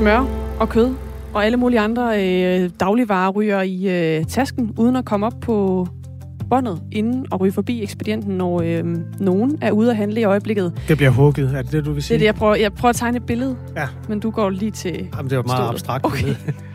[0.00, 0.26] smør
[0.60, 0.94] og kød
[1.34, 2.24] og alle mulige andre
[2.64, 5.86] øh, dagligvarer ryger i øh, tasken, uden at komme op på
[6.50, 8.84] båndet inden og ryge forbi ekspedienten, når øh,
[9.20, 10.72] nogen er ude at handle i øjeblikket.
[10.88, 12.14] Det bliver hugget, er det det, du vil sige?
[12.14, 13.86] Det er det, jeg prøver, jeg prøver at tegne et billede, Ja.
[14.08, 15.70] men du går lige til Jamen, det var et meget stålet.
[15.70, 16.34] abstrakt Okay.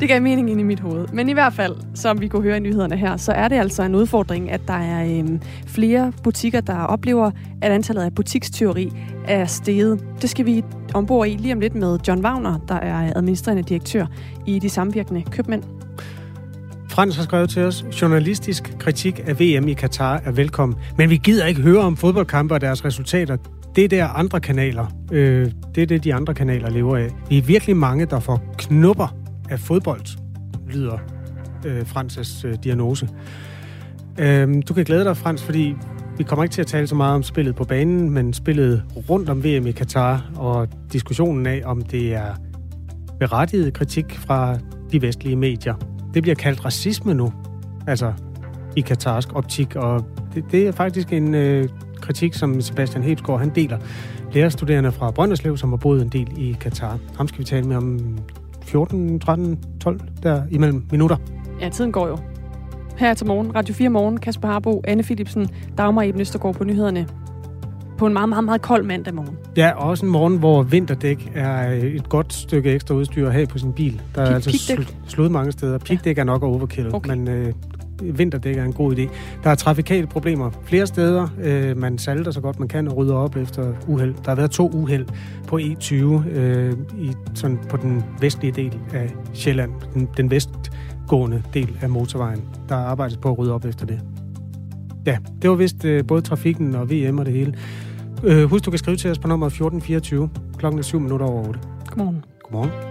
[0.00, 1.06] Det gav mening ind i mit hoved.
[1.12, 3.82] Men i hvert fald, som vi kunne høre i nyhederne her, så er det altså
[3.82, 7.30] en udfordring, at der er øhm, flere butikker, der oplever,
[7.62, 8.92] at antallet af butikstyveri
[9.24, 10.04] er steget.
[10.22, 14.06] Det skal vi ombord i lige om lidt med John Wagner, der er administrerende direktør
[14.46, 15.62] i de samvirkende købmænd.
[16.88, 21.16] Frans har skrevet til os, journalistisk kritik af VM i Katar er velkommen, men vi
[21.16, 23.36] gider ikke høre om fodboldkampe og deres resultater.
[23.76, 24.86] Det er der andre kanaler.
[25.12, 27.08] Øh, det er det, de andre kanaler lever af.
[27.28, 29.17] Vi er virkelig mange, der får knupper
[29.50, 30.18] af fodbold,
[30.70, 30.98] lyder
[31.66, 33.08] øh, Franses øh, diagnose.
[34.18, 35.74] Øh, du kan glæde dig, Frans, fordi
[36.18, 39.28] vi kommer ikke til at tale så meget om spillet på banen, men spillet rundt
[39.28, 42.34] om VM i Katar og diskussionen af, om det er
[43.20, 44.58] berettiget kritik fra
[44.92, 45.74] de vestlige medier.
[46.14, 47.32] Det bliver kaldt racisme nu,
[47.86, 48.12] altså
[48.76, 51.68] i katarsk optik, og det, det er faktisk en øh,
[52.00, 53.78] kritik, som Sebastian Hebsgaard, han deler.
[54.32, 56.98] Lærerstuderende fra Brønderslev, som har boet en del i Katar.
[57.16, 58.18] Ham skal vi tale med om
[58.68, 61.16] 14, 13, 12, der imellem minutter.
[61.60, 62.18] Ja, tiden går jo.
[62.96, 65.48] Her til morgen, Radio 4 Morgen, Kasper Harbo, Anne Philipsen,
[65.78, 67.06] Dagmar Eben Østergaard på nyhederne.
[67.98, 69.36] På en meget, meget, meget kold mandag morgen.
[69.56, 73.58] Ja, også en morgen, hvor vinterdæk er et godt stykke ekstra udstyr at have på
[73.58, 74.00] sin bil.
[74.14, 74.86] Der er Pik- altså pigdæk?
[74.86, 75.78] sl- slået mange steder.
[75.78, 77.10] Pigdæk er nok overkill, Okay.
[77.16, 77.52] men øh,
[78.02, 79.08] vinterdæk er en god idé.
[79.44, 81.28] Der er trafikale problemer flere steder.
[81.42, 84.14] Øh, man salter så godt man kan og rydder op efter uheld.
[84.14, 85.06] Der har været to uheld
[85.46, 85.94] på E20
[86.28, 89.72] øh, i, sådan på den vestlige del af Sjælland.
[89.94, 92.42] Den, den vestgående del af motorvejen.
[92.68, 94.00] Der arbejdes på at rydde op efter det.
[95.06, 97.54] Ja, det var vist øh, både trafikken og VM og det hele.
[98.24, 100.30] Øh, husk, du kan skrive til os på nummer 1424.
[100.58, 101.60] Klokken er 7 minutter over 8.
[101.86, 102.24] Godmorgen.
[102.42, 102.87] Godmorgen.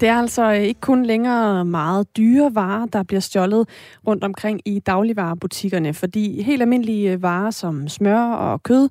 [0.00, 3.68] Det er altså øh, ikke kun længere meget dyre varer, der bliver stjålet
[4.06, 8.88] rundt omkring i dagligvarerbutikkerne, fordi helt almindelige øh, varer som smør og kød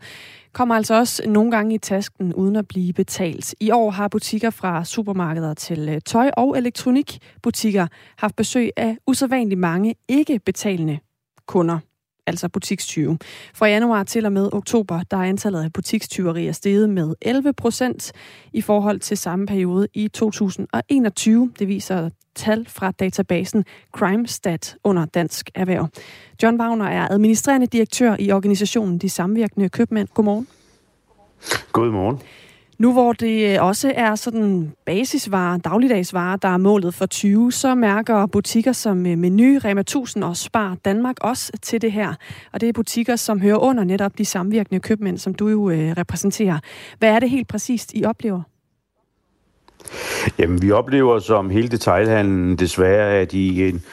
[0.54, 3.56] kommer altså også nogle gange i tasken uden at blive betalt.
[3.60, 7.88] I år har butikker fra supermarkeder til øh, tøj- og elektronikbutikker
[8.18, 11.00] haft besøg af usædvanligt mange ikke betalende
[11.48, 11.80] kunder
[12.28, 13.18] altså butikstyve.
[13.54, 18.12] Fra januar til og med oktober, der er antallet af butikstyverier steget med 11 procent
[18.54, 21.52] i forhold til samme periode i 2021.
[21.60, 25.88] Det viser tal fra databasen CrimeStat under Dansk Erhverv.
[26.44, 30.08] John Wagner er administrerende direktør i organisationen De Samvirkende Købmænd.
[30.14, 30.48] Godmorgen.
[31.72, 32.20] Godmorgen.
[32.78, 37.76] Nu hvor det øh, også er sådan basisvarer, dagligdagsvarer, der er målet for 20, så
[37.76, 42.14] mærker butikker som øh, Meny, Rema 1000 og Spar Danmark også til det her.
[42.52, 45.92] Og det er butikker, som hører under netop de samvirkende købmænd, som du jo øh,
[45.92, 46.60] repræsenterer.
[47.00, 48.42] Hvad er det helt præcist, I oplever?
[50.40, 53.84] Jamen, vi oplever som hele detailhandlen desværre, at i en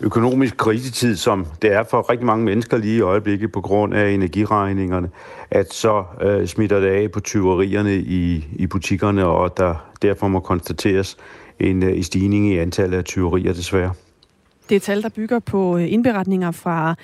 [0.00, 4.10] økonomisk krisetid, som det er for rigtig mange mennesker lige i øjeblikket på grund af
[4.10, 5.10] energiregningerne,
[5.50, 10.40] at så øh, smitter det af på tyverierne i, i butikkerne, og der derfor må
[10.40, 11.16] konstateres
[11.58, 13.92] en, øh, en stigning i antallet af tyverier desværre.
[14.70, 16.94] Det er tal, der bygger på øh, indberetninger fra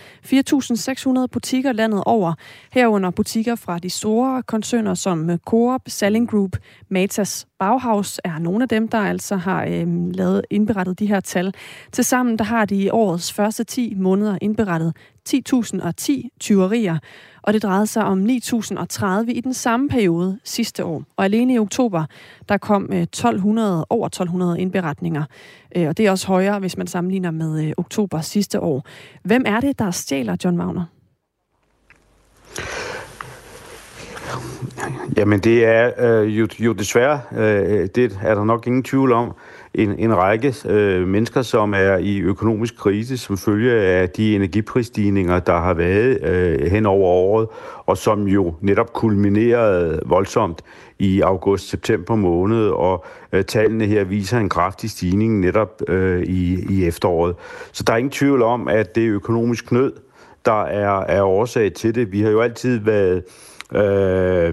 [1.23, 2.33] 4.600 butikker landet over,
[2.73, 6.57] herunder butikker fra de store koncerner som øh, Coop, Selling Group,
[6.89, 11.55] Matas, Bauhaus er nogle af dem, der altså har øh, lavet indberettet de her tal.
[11.93, 14.97] Tilsammen der har de i årets første 10 måneder indberettet
[15.29, 16.99] 10.010 tyverier,
[17.47, 21.03] og det drejede sig om 9.030 i den samme periode sidste år.
[21.17, 22.05] Og alene i oktober,
[22.49, 25.25] der kom øh, 1200, over 1200 indberetninger,
[25.77, 28.87] øh, og det er også højere, hvis man sammenligner med øh, oktober sidste år.
[29.25, 30.85] Hvem er det, der stjæler John Wagner?
[35.17, 39.35] Jamen det er øh, jo, jo desværre, øh, det er der nok ingen tvivl om,
[39.77, 45.39] en, en række øh, mennesker, som er i økonomisk krise som følge af de energiprisstigninger,
[45.39, 47.49] der har været øh, hen over året,
[47.87, 50.63] og som jo netop kulminerede voldsomt
[50.99, 56.87] i august-september måned, og øh, tallene her viser en kraftig stigning netop øh, i, i
[56.87, 57.35] efteråret.
[57.73, 59.93] Så der er ingen tvivl om, at det er økonomisk nød,
[60.45, 62.13] der er, er årsag til det.
[62.13, 63.23] Vi har jo altid været
[63.75, 64.53] øh,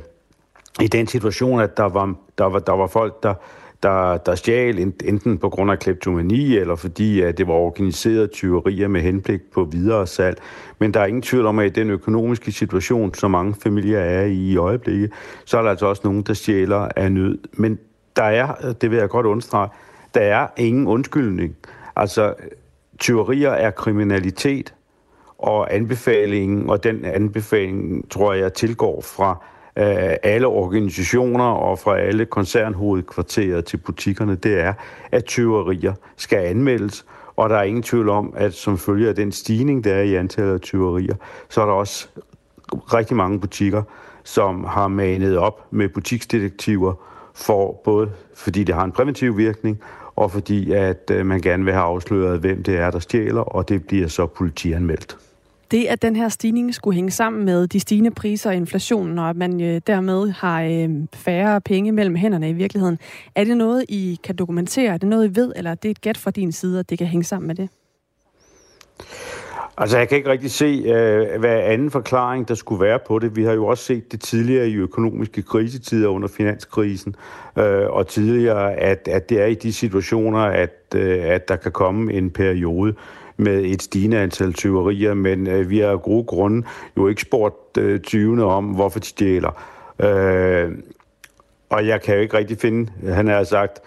[0.81, 3.33] i den situation, at der var, der var, der var folk, der,
[3.83, 8.87] der, der stjal enten på grund af kleptomani, eller fordi at det var organiseret tyverier
[8.87, 10.37] med henblik på videre salg.
[10.79, 14.25] Men der er ingen tvivl om, at i den økonomiske situation, som mange familier er
[14.25, 15.11] i i øjeblikket,
[15.45, 17.37] så er der altså også nogen, der stjæler af nød.
[17.53, 17.79] Men
[18.15, 19.69] der er, det vil jeg godt understrege,
[20.13, 21.55] der er ingen undskyldning.
[21.95, 22.33] Altså,
[22.99, 24.73] tyverier er kriminalitet,
[25.37, 29.45] og anbefalingen, og den anbefaling, tror jeg, tilgår fra
[29.75, 34.73] alle organisationer og fra alle koncernhovedkvarterer til butikkerne, det er,
[35.11, 37.05] at tyverier skal anmeldes,
[37.35, 40.15] og der er ingen tvivl om, at som følge af den stigning, der er i
[40.15, 41.15] antallet af tyverier,
[41.49, 42.07] så er der også
[42.73, 43.83] rigtig mange butikker,
[44.23, 46.93] som har manet op med butiksdetektiver,
[47.33, 49.81] for både fordi det har en præventiv virkning,
[50.15, 53.69] og fordi at øh, man gerne vil have afsløret, hvem det er, der stjæler, og
[53.69, 55.17] det bliver så politianmeldt.
[55.73, 59.29] Det, at den her stigning skulle hænge sammen med de stigende priser og inflationen, og
[59.29, 62.99] at man øh, dermed har øh, færre penge mellem hænderne i virkeligheden,
[63.35, 64.93] er det noget, I kan dokumentere?
[64.93, 66.97] Er det noget, I ved, eller er det et gæt fra din side, at det
[66.97, 67.69] kan hænge sammen med det?
[69.77, 73.35] Altså, jeg kan ikke rigtig se, øh, hvad anden forklaring der skulle være på det.
[73.35, 77.15] Vi har jo også set det tidligere i økonomiske krisetider under finanskrisen,
[77.57, 81.71] øh, og tidligere, at, at det er i de situationer, at, øh, at der kan
[81.71, 82.95] komme en periode
[83.37, 87.77] med et stigende antal tyverier, men øh, vi har af gode grunde jo ikke spurgt
[87.77, 89.63] øh, tyvene om, hvorfor de stjæler.
[89.99, 90.71] Øh,
[91.69, 93.81] og jeg kan jo ikke rigtig finde, han har sagt,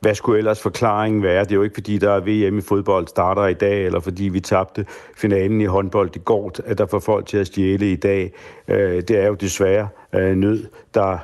[0.00, 1.44] hvad skulle ellers forklaringen være?
[1.44, 4.24] Det er jo ikke, fordi der er VM i fodbold starter i dag, eller fordi
[4.24, 7.96] vi tabte finalen i håndbold i går, at der får folk til at stjæle i
[7.96, 8.32] dag.
[8.68, 11.18] Øh, det er jo desværre øh, nød, der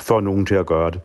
[0.00, 1.00] får nogen til at gøre det.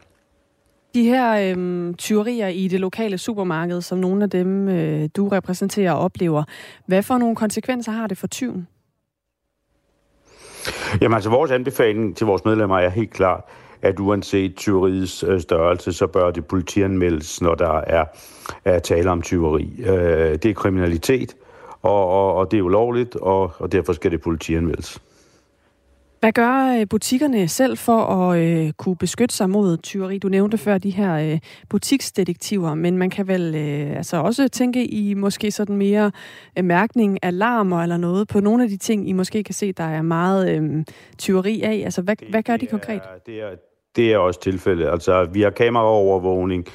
[0.93, 5.91] De her øh, tyverier i det lokale supermarked, som nogle af dem, øh, du repræsenterer
[5.91, 6.43] og oplever,
[6.85, 8.67] hvad for nogle konsekvenser har det for tyven?
[11.01, 13.43] Jamen altså, vores anbefaling til vores medlemmer er helt klart,
[13.81, 18.05] at uanset tyveriets øh, størrelse, så bør det politianmeldes, når der er,
[18.65, 19.73] er tale om tyveri.
[19.79, 21.35] Øh, det er kriminalitet,
[21.81, 25.01] og, og, og det er ulovligt, og, og derfor skal det politianmeldes.
[26.23, 30.17] Hvad gør øh, butikkerne selv for at øh, kunne beskytte sig mod tyveri?
[30.17, 31.39] Du nævnte før de her øh,
[31.69, 36.11] butiksdetektiver, men man kan vel øh, altså også tænke i måske sådan mere
[36.57, 39.83] øh, mærkning, alarmer eller noget på nogle af de ting, I måske kan se, der
[39.83, 40.85] er meget øh,
[41.17, 41.81] tyveri af.
[41.85, 43.01] Altså, hvad, det, hvad gør de konkret?
[43.25, 43.49] Det er,
[43.95, 44.87] det er også tilfældet.
[44.89, 46.65] Altså, vi har kameraovervågning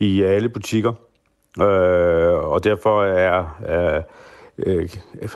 [0.00, 0.92] i alle butikker,
[1.60, 3.58] øh, og derfor er...
[3.64, 4.02] er
[4.66, 4.88] øh,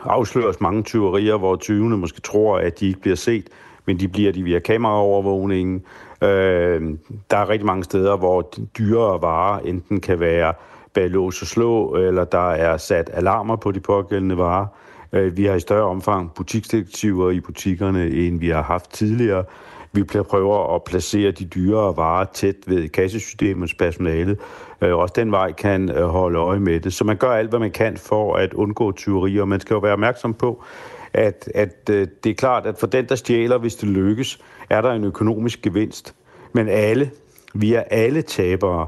[0.05, 3.49] afsløres mange tyverier, hvor tyvene måske tror, at de ikke bliver set,
[3.87, 5.83] men de bliver de via kameraovervågningen.
[6.23, 6.95] Øh,
[7.31, 10.55] der er rigtig mange steder, hvor dyrere varer enten kan være
[10.95, 14.67] bag lås og slå, eller der er sat alarmer på de pågældende varer.
[15.13, 19.45] Øh, vi har i større omfang butiksdetektiver i butikkerne, end vi har haft tidligere.
[19.95, 24.37] Vi prøver at placere de dyrere varer tæt ved kassesystemets personale.
[24.81, 26.93] Øh, også den vej kan øh, holde øje med det.
[26.93, 29.45] Så man gør alt, hvad man kan for at undgå tyverier.
[29.45, 30.65] Man skal jo være opmærksom på,
[31.13, 34.39] at, at øh, det er klart, at for den, der stjæler, hvis det lykkes,
[34.71, 36.15] er der en økonomisk gevinst.
[36.53, 37.11] Men alle,
[37.55, 38.87] vi er alle tabere,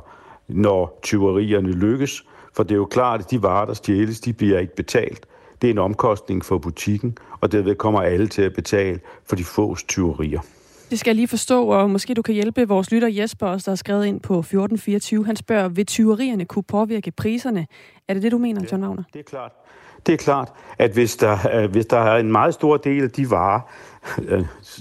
[0.48, 2.24] når tyverierne lykkes.
[2.56, 5.26] For det er jo klart, at de varer, der stjæles, de bliver ikke betalt.
[5.62, 9.44] Det er en omkostning for butikken, og derved kommer alle til at betale for de
[9.44, 10.40] fås tyverier.
[10.90, 13.70] Det skal jeg lige forstå, og måske du kan hjælpe vores lytter Jesper også, der
[13.70, 15.26] har skrevet ind på 1424.
[15.26, 17.66] Han spørger, vil tyverierne kunne påvirke priserne?
[18.08, 19.02] Er det det, du mener, John Wagner?
[19.12, 19.52] Det er klart.
[20.06, 23.30] Det er klart, at hvis der, hvis der er en meget stor del af de
[23.30, 23.60] varer,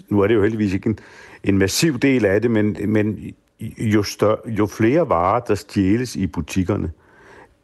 [0.10, 1.00] nu er det jo heldigvis ikke en,
[1.44, 3.34] en massiv del af det, men, men
[3.78, 6.92] jo, større, jo flere varer, der stjæles i butikkerne,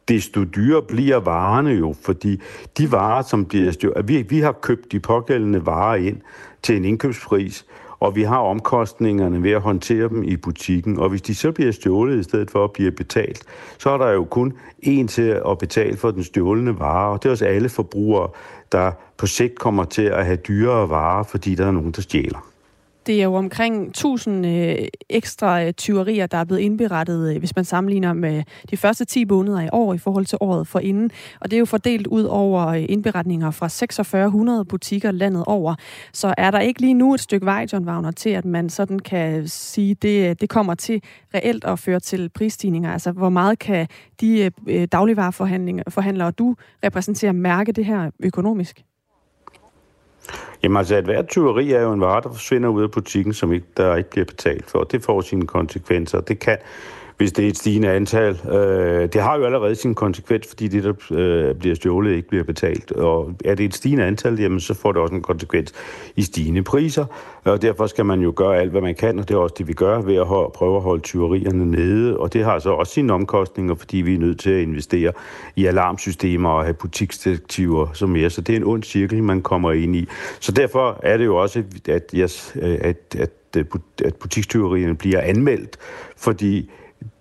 [0.08, 2.40] desto dyrere bliver varerne jo, fordi
[2.78, 6.20] de varer, som bliver stjålet, vi, vi har købt de pågældende varer ind
[6.62, 7.66] til en indkøbspris,
[8.00, 10.98] og vi har omkostningerne ved at håndtere dem i butikken.
[10.98, 13.42] Og hvis de så bliver stjålet i stedet for at blive betalt,
[13.78, 14.52] så er der jo kun
[14.82, 18.28] en til at betale for den stjålne vare, og det er også alle forbrugere,
[18.72, 22.49] der på sigt kommer til at have dyrere varer, fordi der er nogen, der stjæler.
[23.10, 27.56] Det er jo omkring 1000 øh, ekstra øh, tyverier, der er blevet indberettet, øh, hvis
[27.56, 31.10] man sammenligner med de første 10 måneder i år i forhold til året for inden.
[31.40, 35.74] Og det er jo fordelt ud over øh, indberetninger fra 4600 butikker landet over.
[36.12, 38.98] Så er der ikke lige nu et stykke vej, John Wagner, til at man sådan
[38.98, 41.02] kan sige, det, øh, det kommer til
[41.34, 42.92] reelt at føre til prisstigninger?
[42.92, 43.86] Altså, hvor meget kan
[44.20, 48.84] de øh, øh dagligvareforhandlere, du repræsenterer, mærke det her økonomisk?
[50.62, 53.52] Jamen altså, at hvert tyveri er jo en vare, der forsvinder ud af butikken, som
[53.52, 54.84] ikke, der ikke bliver betalt for.
[54.84, 56.20] Det får sine konsekvenser.
[56.20, 56.58] Det kan
[57.20, 58.40] hvis det er et stigende antal.
[58.50, 62.44] Øh, det har jo allerede sin konsekvens, fordi det, der øh, bliver stjålet, ikke bliver
[62.44, 62.92] betalt.
[62.92, 65.72] Og er det et stigende antal, jamen, så får det også en konsekvens
[66.16, 67.04] i stigende priser.
[67.44, 69.68] Og derfor skal man jo gøre alt, hvad man kan, og det er også det,
[69.68, 72.16] vi gør ved at holde, prøve at holde tyverierne nede.
[72.16, 75.12] Og det har så også sine omkostninger, fordi vi er nødt til at investere
[75.56, 78.30] i alarmsystemer og have butiksdetektiver som mere.
[78.30, 80.08] Så det er en ond cirkel, man kommer ind i.
[80.40, 83.30] Så derfor er det jo også, at, yes, at, at
[84.04, 85.76] at butikstyverierne bliver anmeldt,
[86.16, 86.70] fordi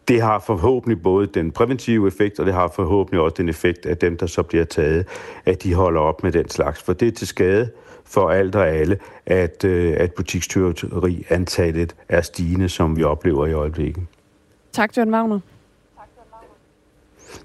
[0.10, 4.02] det har forhåbentlig både den præventive effekt, og det har forhåbentlig også den effekt, at
[4.02, 5.08] dem, der så bliver taget,
[5.46, 6.82] at de holder op med den slags.
[6.82, 7.72] For det er til skade
[8.06, 13.54] for alt og alle, at, øh, at butikstyveri antallet er stigende, som vi oplever i
[13.54, 14.04] øjeblikket.
[14.72, 15.40] Tak, Jørgen Wagner.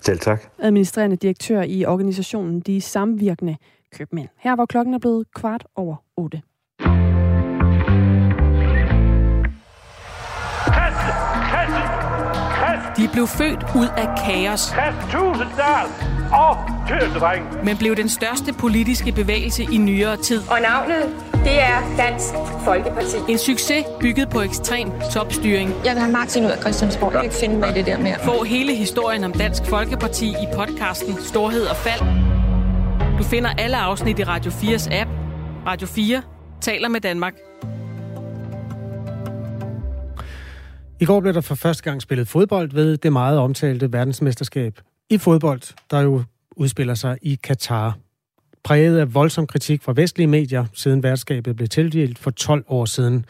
[0.01, 0.43] Selv tak.
[0.59, 3.57] Administrerende direktør i organisationen De Samvirkende
[3.97, 4.29] Købmænd.
[4.37, 6.43] Her var klokken er blevet kvart over otte.
[12.97, 14.75] De blev født ud af kaos.
[17.65, 20.43] Men blev den største politiske bevægelse i nyere tid.
[20.51, 22.35] Og navnet, det er Dansk
[22.65, 23.17] Folkeparti.
[23.29, 25.75] En succes bygget på ekstrem topstyring.
[25.85, 27.13] Jeg vil have Martin ud af Christiansborg.
[27.13, 28.17] Jeg vil ikke finde mig i det der mere.
[28.25, 32.01] Få hele historien om Dansk Folkeparti i podcasten Storhed og Fald.
[33.19, 35.11] Du finder alle afsnit i Radio 4's app.
[35.67, 36.23] Radio 4
[36.61, 37.35] taler med Danmark.
[41.01, 45.19] I går blev der for første gang spillet fodbold ved det meget omtalte verdensmesterskab i
[45.19, 45.61] fodbold,
[45.91, 46.23] der jo
[46.57, 47.99] udspiller sig i Katar.
[48.65, 53.25] Præget af voldsom kritik fra vestlige medier, siden værtskabet blev tildelt for 12 år siden.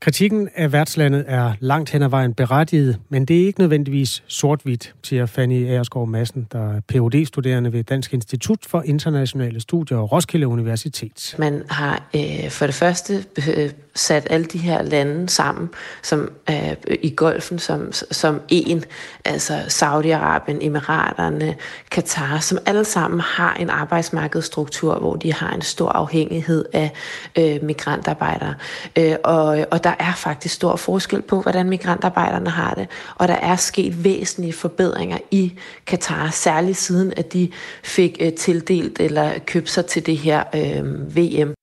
[0.00, 4.94] Kritikken af værtslandet er langt hen ad vejen berettiget, men det er ikke nødvendigvis sort-hvidt,
[5.02, 10.12] siger Fanny Aersgaard Madsen, der er phd studerende ved Dansk Institut for Internationale Studier og
[10.12, 11.34] Roskilde Universitet.
[11.38, 13.24] Man har øh, for det første
[13.56, 15.70] øh, sat alle de her lande sammen
[16.02, 18.84] som øh, i golfen som, som en,
[19.24, 21.56] altså Saudi-Arabien, Emiraterne,
[21.90, 26.90] Katar, som alle sammen har en arbejdsmarkedsstruktur, hvor de har en stor afhængighed af
[27.38, 28.54] øh, migrantarbejdere.
[28.98, 33.34] Øh, og, og der er faktisk stor forskel på, hvordan migrantarbejderne har det, og der
[33.34, 37.50] er sket væsentlige forbedringer i Katar, særligt siden at de
[37.82, 41.54] fik øh, tildelt eller købt sig til det her øh, VM.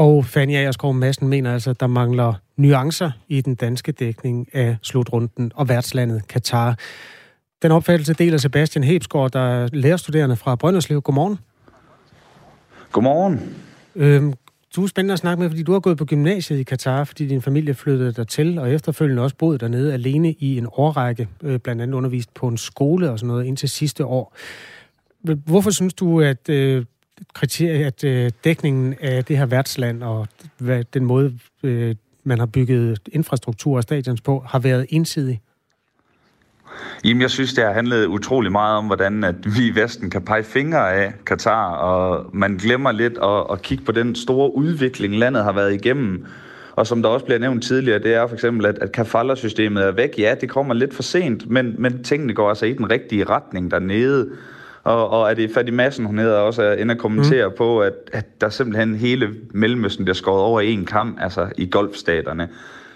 [0.00, 4.76] Og Fanny Agerskov Madsen mener altså, at der mangler nuancer i den danske dækning af
[4.82, 6.78] slutrunden og værtslandet Katar.
[7.62, 11.02] Den opfattelse deler Sebastian Hebsgaard, der er lærerstuderende fra Brønderslev.
[11.02, 11.38] Godmorgen.
[12.92, 13.40] Godmorgen.
[13.96, 14.32] Øhm,
[14.76, 17.26] du er spændende at snakke med, fordi du har gået på gymnasiet i Katar, fordi
[17.26, 21.58] din familie flyttede der til, og efterfølgende også boet dernede alene i en årrække, øh,
[21.58, 24.36] blandt andet undervist på en skole og sådan noget indtil sidste år.
[25.22, 26.84] Hvorfor synes du, at øh,
[27.34, 32.46] kriterie, at øh, dækningen af det her værtsland og hvad, den måde, øh, man har
[32.46, 35.40] bygget infrastruktur og stadions på, har været ensidig?
[37.04, 40.22] Jamen, jeg synes, det har handlet utrolig meget om, hvordan at vi i Vesten kan
[40.22, 45.16] pege fingre af Katar, og man glemmer lidt at, at kigge på den store udvikling,
[45.16, 46.26] landet har været igennem.
[46.76, 49.92] Og som der også bliver nævnt tidligere, det er for eksempel, at, at kafala-systemet er
[49.92, 50.14] væk.
[50.18, 53.70] Ja, det kommer lidt for sent, men, men tingene går altså i den rigtige retning
[53.70, 54.30] dernede.
[54.84, 57.54] Og, og er det Fatih Madsen, hun hedder, også er inde at kommentere mm.
[57.58, 62.48] på, at, at der simpelthen hele Mellemøsten bliver skåret over en kamp, altså i golfstaterne.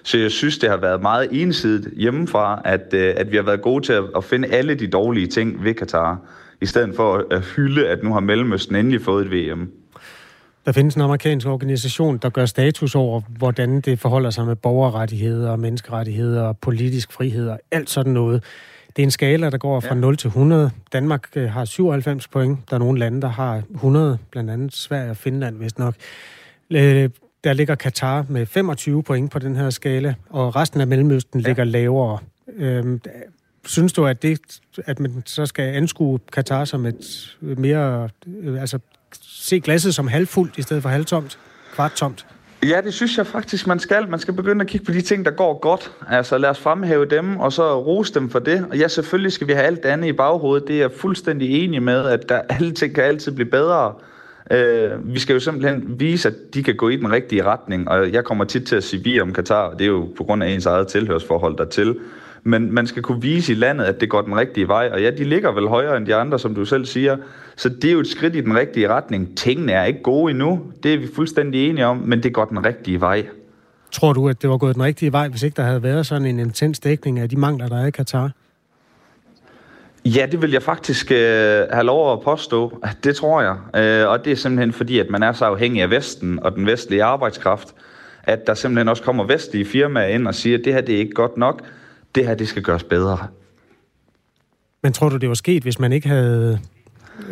[0.02, 3.62] Så jeg synes, det har været meget ensidigt hjemmefra, at, øh, at vi har været
[3.62, 6.18] gode til at, at finde alle de dårlige ting ved Katar,
[6.60, 9.70] i stedet for at hylde, at nu har Mellemøsten endelig fået et VM.
[10.66, 15.56] Der findes en amerikansk organisation, der gør status over, hvordan det forholder sig med borgerrettigheder,
[15.56, 18.44] menneskerettigheder, og politisk frihed og alt sådan noget.
[18.96, 20.00] Det er en skala, der går fra ja.
[20.00, 20.70] 0 til 100.
[20.92, 22.58] Danmark øh, har 97 point.
[22.70, 25.94] Der er nogle lande, der har 100, blandt andet Sverige og Finland, vist nok.
[26.70, 27.10] Øh,
[27.44, 31.46] der ligger Katar med 25 point på den her skala, og resten af Mellemøsten ja.
[31.46, 32.18] ligger lavere.
[32.56, 33.00] Øhm,
[33.66, 34.38] synes du, at, det,
[34.86, 38.08] at man så skal anskue Katar som et mere...
[38.26, 38.78] Øh, altså
[39.22, 41.38] se glasset som halvfuldt i stedet for halvtomt,
[41.74, 42.26] kvarttomt?
[42.68, 44.08] Ja, det synes jeg faktisk, man skal.
[44.08, 45.92] Man skal begynde at kigge på de ting, der går godt.
[46.08, 48.66] Altså lad os fremhæve dem, og så rose dem for det.
[48.70, 50.68] Og ja, selvfølgelig skal vi have alt andet i baghovedet.
[50.68, 53.94] Det er jeg fuldstændig enig med, at der, alle ting kan altid blive bedre.
[54.50, 58.12] Øh, vi skal jo simpelthen vise, at de kan gå i den rigtige retning, og
[58.12, 60.48] jeg kommer tit til at sige vi om Katar, det er jo på grund af
[60.48, 61.96] ens eget tilhørsforhold dertil.
[62.44, 65.10] Men man skal kunne vise i landet, at det går den rigtige vej, og ja,
[65.10, 67.16] de ligger vel højere end de andre, som du selv siger.
[67.56, 69.36] Så det er jo et skridt i den rigtige retning.
[69.36, 72.66] Tingene er ikke gode endnu, det er vi fuldstændig enige om, men det går den
[72.66, 73.26] rigtige vej.
[73.90, 76.26] Tror du, at det var gået den rigtige vej, hvis ikke der havde været sådan
[76.26, 78.30] en intens dækning af de mangler, der er i Katar?
[80.04, 81.18] Ja, det vil jeg faktisk øh,
[81.72, 82.82] have lov at påstå.
[83.04, 83.56] Det tror jeg.
[83.82, 86.66] Øh, og det er simpelthen fordi, at man er så afhængig af Vesten og den
[86.66, 87.74] vestlige arbejdskraft,
[88.22, 90.98] at der simpelthen også kommer vestlige firmaer ind og siger, at det her det er
[90.98, 91.62] ikke godt nok.
[92.14, 93.18] Det her det skal gøres bedre.
[94.82, 96.60] Men tror du, det var sket, hvis man ikke havde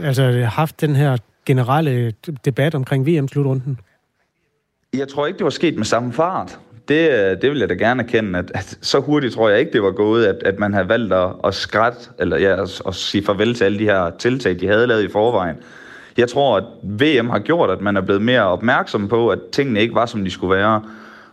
[0.03, 2.12] altså, haft den her generelle
[2.45, 3.81] debat omkring VM-slutrunden?
[4.95, 6.59] Jeg tror ikke, det var sket med samme fart
[6.89, 9.83] det, det vil jeg da gerne erkende, at, at så hurtigt tror jeg ikke, det
[9.83, 13.25] var gået, at, at man havde valgt at, at skræt, eller ja, at, at sige
[13.25, 15.57] farvel til alle de her tiltag, de havde lavet i forvejen.
[16.17, 19.81] Jeg tror, at VM har gjort, at man er blevet mere opmærksom på, at tingene
[19.81, 20.83] ikke var, som de skulle være.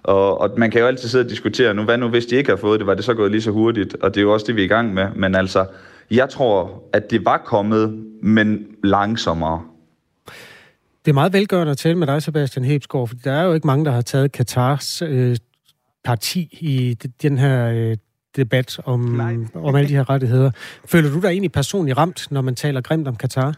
[0.03, 2.49] Og, og man kan jo altid sidde og diskutere nu, hvad nu hvis de ikke
[2.49, 3.95] har fået det, var det så gået lige så hurtigt?
[4.01, 5.07] Og det er jo også det, vi er i gang med.
[5.15, 5.65] Men altså,
[6.11, 9.61] jeg tror, at det var kommet, men langsommere.
[11.05, 13.67] Det er meget velgørende at tale med dig, Sebastian Hebsgaard, for der er jo ikke
[13.67, 15.37] mange, der har taget Katars øh,
[16.03, 17.97] parti i den her øh,
[18.35, 19.21] debat om,
[19.55, 20.51] om alle de her rettigheder.
[20.85, 23.53] Føler du dig egentlig personligt ramt, når man taler grimt om Katar?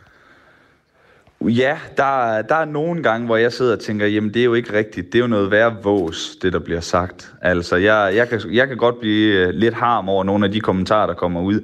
[1.48, 4.54] Ja, der, der er nogle gange, hvor jeg sidder og tænker, jamen det er jo
[4.54, 5.14] ikke rigtigt.
[5.14, 7.34] Det er jo noget værre vås, det der bliver sagt.
[7.42, 10.60] Altså, jeg, jeg, kan, jeg kan godt blive øh, lidt harm over nogle af de
[10.60, 11.60] kommentarer, der kommer ud.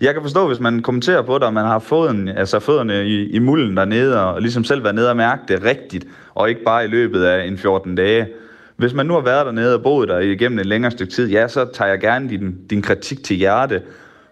[0.00, 3.30] Jeg kan forstå, hvis man kommenterer på det, og man har foden, altså fødderne i,
[3.30, 6.84] i mulden dernede, og ligesom selv været nede og mærke det rigtigt, og ikke bare
[6.84, 8.28] i løbet af en 14 dage.
[8.76, 11.48] Hvis man nu har været dernede og boet der igennem en længere stykke tid, ja,
[11.48, 13.82] så tager jeg gerne din, din kritik til hjerte.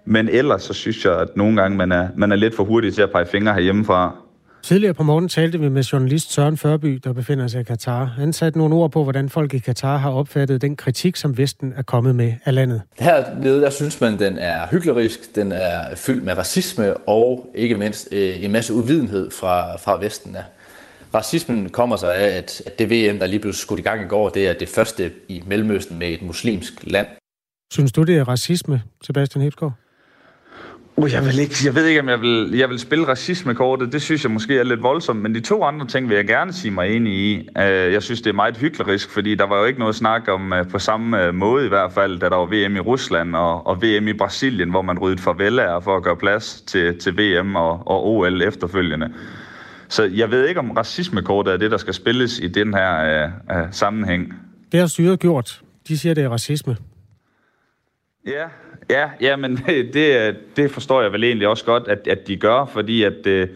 [0.04, 2.94] Men ellers så synes jeg, at nogle gange man er, man er lidt for hurtig
[2.94, 4.14] til at pege fingre herhjemmefra.
[4.62, 8.04] Tidligere på morgen talte vi med journalist Søren Førby, der befinder sig i Katar.
[8.04, 11.72] Han satte nogle ord på, hvordan folk i Katar har opfattet den kritik, som Vesten
[11.76, 12.82] er kommet med af landet.
[12.98, 18.08] Hernede, der synes man, den er hyklerisk, den er fyldt med racisme og ikke mindst
[18.12, 20.32] øh, en masse uvidenhed fra, fra Vesten.
[20.34, 20.42] Ja.
[21.14, 24.28] Racismen kommer sig af, at det VM, der lige blev skudt i gang i går,
[24.28, 27.06] det er det første i Mellemøsten med et muslimsk land.
[27.72, 29.72] Synes du, det er racisme, Sebastian Hebsgaard?
[31.02, 33.92] Uh, jeg, vil ikke, jeg ved ikke, om jeg vil, jeg vil spille racismekortet.
[33.92, 35.22] Det synes jeg måske er lidt voldsomt.
[35.22, 37.38] Men de to andre ting vil jeg gerne sige mig enig i.
[37.38, 40.52] Uh, jeg synes, det er meget hyklerisk, fordi der var jo ikke noget snak om
[40.52, 43.66] uh, på samme uh, måde i hvert fald, da der var VM i Rusland og,
[43.66, 47.56] og VM i Brasilien, hvor man ryddede farvelager for at gøre plads til, til VM
[47.56, 49.12] og, og OL efterfølgende.
[49.88, 53.56] Så jeg ved ikke, om racismekortet er det, der skal spilles i den her uh,
[53.56, 54.34] uh, sammenhæng.
[54.72, 55.62] Det har styret gjort.
[55.88, 56.76] De siger, det er racisme.
[58.26, 58.44] Ja,
[58.90, 59.56] ja, ja men
[59.94, 63.50] det, det forstår jeg vel egentlig også godt, at, at de gør, fordi at det,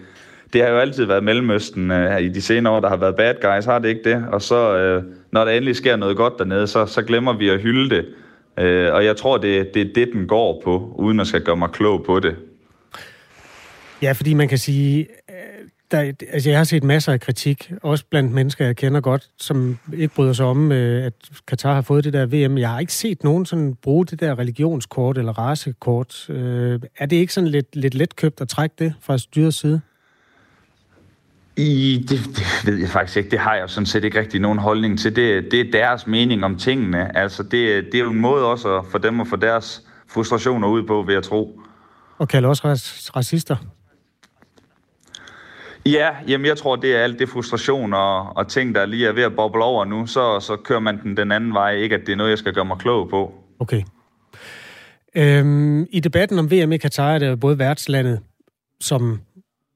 [0.53, 3.35] det har jo altid været Mellemøsten uh, i de senere år, der har været bad
[3.43, 4.27] guys, har det ikke det?
[4.33, 7.61] Og så, uh, når der endelig sker noget godt dernede, så, så glemmer vi at
[7.61, 8.07] hylde det.
[8.57, 11.57] Uh, og jeg tror, det, det er det, den går på, uden at skal gøre
[11.57, 12.37] mig klog på det.
[14.03, 15.07] Ja, fordi man kan sige,
[15.95, 19.79] der, altså jeg har set masser af kritik, også blandt mennesker, jeg kender godt, som
[19.93, 21.13] ikke bryder sig om, øh, at
[21.47, 22.59] Katar har fået det der VM.
[22.59, 26.31] Jeg har ikke set nogen sådan bruge det der religionskort eller rasekort.
[26.31, 29.81] Øh, er det ikke sådan lidt, lidt letkøbt at trække det fra styrets side?
[31.57, 33.31] I, det, det ved jeg faktisk ikke.
[33.31, 35.17] Det har jeg sådan set ikke rigtig nogen holdning til.
[35.17, 37.17] Det, det er deres mening om tingene.
[37.19, 40.83] Altså, det, det er jo en måde også for dem at få deres frustrationer ud
[40.83, 41.61] på, vil jeg tro.
[42.19, 42.69] Og kalde også
[43.17, 43.57] racister?
[45.87, 49.13] Ja, jamen jeg tror, det er alt det frustration og, og ting, der lige er
[49.13, 51.75] ved at boble over nu, så, så kører man den den anden vej.
[51.75, 53.35] Ikke, at det er noget, jeg skal gøre mig klog på.
[53.59, 53.83] Okay.
[55.17, 58.21] Øhm, I debatten om VM i Katar er det både værtslandet,
[58.81, 59.21] som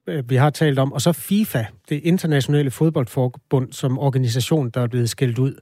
[0.07, 4.87] øh, vi har talt om, og så FIFA, det internationale fodboldforbund, som organisation, der er
[4.87, 5.55] blevet skældt ud.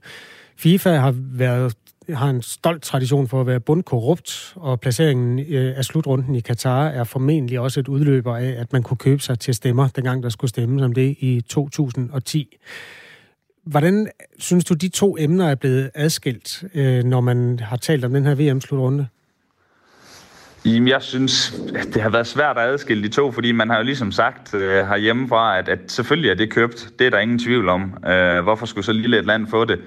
[0.56, 1.74] FIFA har været
[2.14, 6.86] har en stolt tradition for at være bundkorrupt, og placeringen øh, af slutrunden i Katar
[6.88, 10.28] er formentlig også et udløber af, at man kunne købe sig til stemmer, dengang der
[10.28, 12.56] skulle stemme som det i 2010.
[13.64, 18.12] Hvordan synes du, de to emner er blevet adskilt, øh, når man har talt om
[18.12, 19.06] den her VM-slutrunde?
[20.64, 21.60] Jamen, jeg synes,
[21.94, 24.86] det har været svært at adskille de to, fordi man har jo ligesom sagt øh,
[24.86, 26.88] herhjemmefra, at, at selvfølgelig er det købt.
[26.98, 28.04] Det er der ingen tvivl om.
[28.06, 29.78] Øh, hvorfor skulle så lille et land få det?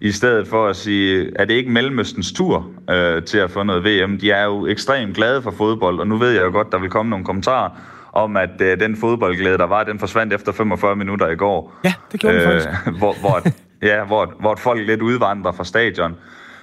[0.00, 3.84] I stedet for at sige, er det ikke Mellemøstens tur øh, til at få noget
[3.84, 4.18] VM?
[4.18, 6.90] De er jo ekstremt glade for fodbold, og nu ved jeg jo godt, der vil
[6.90, 7.70] komme nogle kommentarer
[8.12, 11.74] om, at øh, den fodboldglæde, der var, den forsvandt efter 45 minutter i går.
[11.84, 12.68] Ja, det gjorde øh, den faktisk.
[12.98, 13.42] Hvor, hvor,
[13.82, 16.16] ja, hvor, hvor folk lidt udvandrer fra stadion.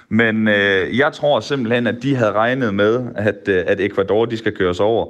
[0.08, 4.36] Men øh, jeg tror simpelthen, at de havde regnet med, at, øh, at Ecuador de
[4.36, 5.06] skal køres over.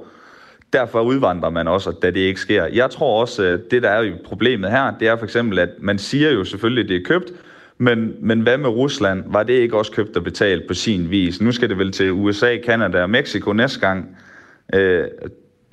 [0.72, 2.66] Derfor udvandrer man også, da det ikke sker.
[2.72, 5.68] Jeg tror også, at det der er jo problemet her, det er for eksempel, at
[5.78, 7.32] man siger jo selvfølgelig, at det er købt,
[7.78, 9.24] men, men hvad med Rusland?
[9.26, 11.40] Var det ikke også købt og betalt på sin vis?
[11.40, 14.16] Nu skal det vel til USA, Kanada og Mexico næste gang.
[14.74, 15.04] Øh,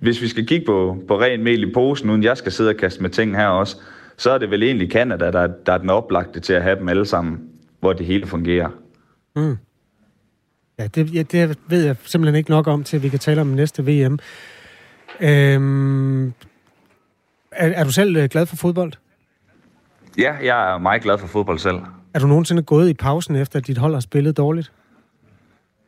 [0.02, 2.76] hvis vi skal kigge på, på ren mel i posen, uden jeg skal sidde og
[2.76, 3.78] kaste med ting her også,
[4.18, 6.89] så er det vel egentlig Kanada, der, der er den oplagte til at have dem
[6.89, 7.39] alle sammen,
[7.80, 8.70] hvor det hele fungerer.
[9.36, 9.58] Mm.
[10.80, 13.42] Ja, det, ja, det ved jeg simpelthen ikke nok om, til at vi kan tale
[13.42, 14.20] om næste VM.
[15.22, 16.32] Øhm, er,
[17.52, 18.94] er du selv øh, glad for fodbold?
[20.17, 21.78] Ja, jeg er meget glad for fodbold selv.
[22.13, 24.71] Er du nogensinde gået i pausen, efter at dit hold har spillet dårligt?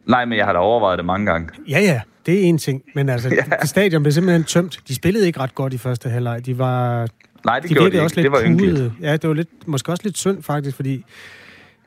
[0.06, 1.50] Nej, men jeg har da overvejet det mange gange.
[1.70, 2.84] Ja, ja, det er en ting.
[2.96, 3.66] Men altså, ja.
[3.66, 4.80] stadion blev simpelthen tømt.
[4.88, 6.46] De spillede ikke ret godt i første halvleg.
[6.46, 7.08] De var...
[7.46, 8.04] Nej, det de gjorde de ikke.
[8.04, 8.92] Også lidt det var ynkeligt.
[9.02, 11.06] Ja, det var lidt, måske også lidt synd faktisk, fordi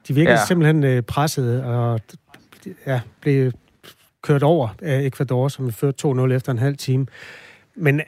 [0.08, 0.46] de virkede ja.
[0.46, 2.00] simpelthen øh, presset og
[2.86, 3.52] ja, blev
[4.22, 7.06] kørt over af Ecuador, som førte 2-0 efter en halv time.
[7.76, 8.00] Men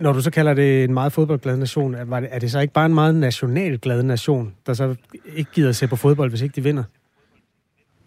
[0.00, 2.94] når du så kalder det en meget fodboldglad nation, er det så ikke bare en
[2.94, 4.94] meget nationalglad nation, der så
[5.36, 6.84] ikke gider at se på fodbold, hvis ikke de vinder?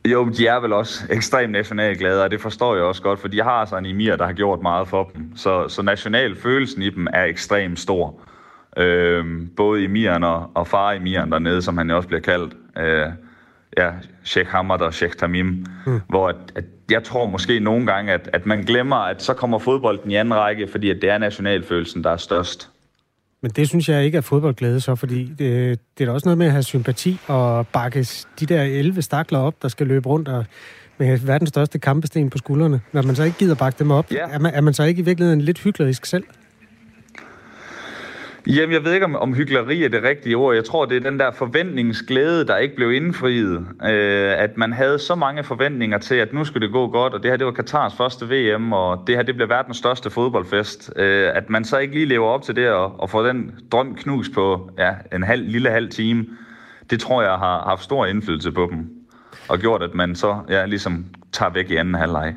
[0.05, 3.43] Jo, de er vel også ekstremt nationalglade, og det forstår jeg også godt, for de
[3.43, 5.31] har altså en emir, der har gjort meget for dem.
[5.35, 8.19] Så, så nationalfølelsen i dem er ekstremt stor.
[8.77, 9.25] Øh,
[9.57, 12.53] både emiren og, og far emiren dernede, som han jo også bliver kaldt.
[12.77, 13.07] Øh,
[13.77, 13.91] ja,
[14.23, 15.65] Sheikh Hamad og Sheikh Tamim.
[15.85, 16.01] Mm.
[16.09, 19.59] Hvor at, at jeg tror måske nogle gange, at, at man glemmer, at så kommer
[19.59, 22.69] fodbolden i anden række, fordi at det er nationalfølelsen, der er størst.
[23.41, 26.37] Men det synes jeg ikke er fodboldglæde så, fordi det, det er da også noget
[26.37, 28.07] med at have sympati og bakke
[28.39, 30.45] de der 11 stakler op, der skal løbe rundt og
[30.97, 32.81] med verdens største kampesten på skuldrene.
[32.91, 34.27] Når man så ikke gider bakke dem op, ja.
[34.29, 36.23] er, man, er man så ikke i virkeligheden lidt hyklerisk selv?
[38.49, 40.55] Jamen, jeg ved ikke, om, om hyggeleri er det rigtige ord.
[40.55, 43.65] Jeg tror, det er den der forventningsglæde, der ikke blev indfriet.
[43.83, 47.23] Øh, at man havde så mange forventninger til, at nu skulle det gå godt, og
[47.23, 50.93] det her, det var Katars første VM, og det her, det bliver verdens største fodboldfest.
[50.95, 53.95] Øh, at man så ikke lige lever op til det, og, og får den drøm
[53.95, 56.25] knust på ja, en halv, lille halv time,
[56.89, 58.89] det tror jeg har haft stor indflydelse på dem.
[59.49, 62.35] Og gjort, at man så ja, ligesom tager væk i anden halvleg.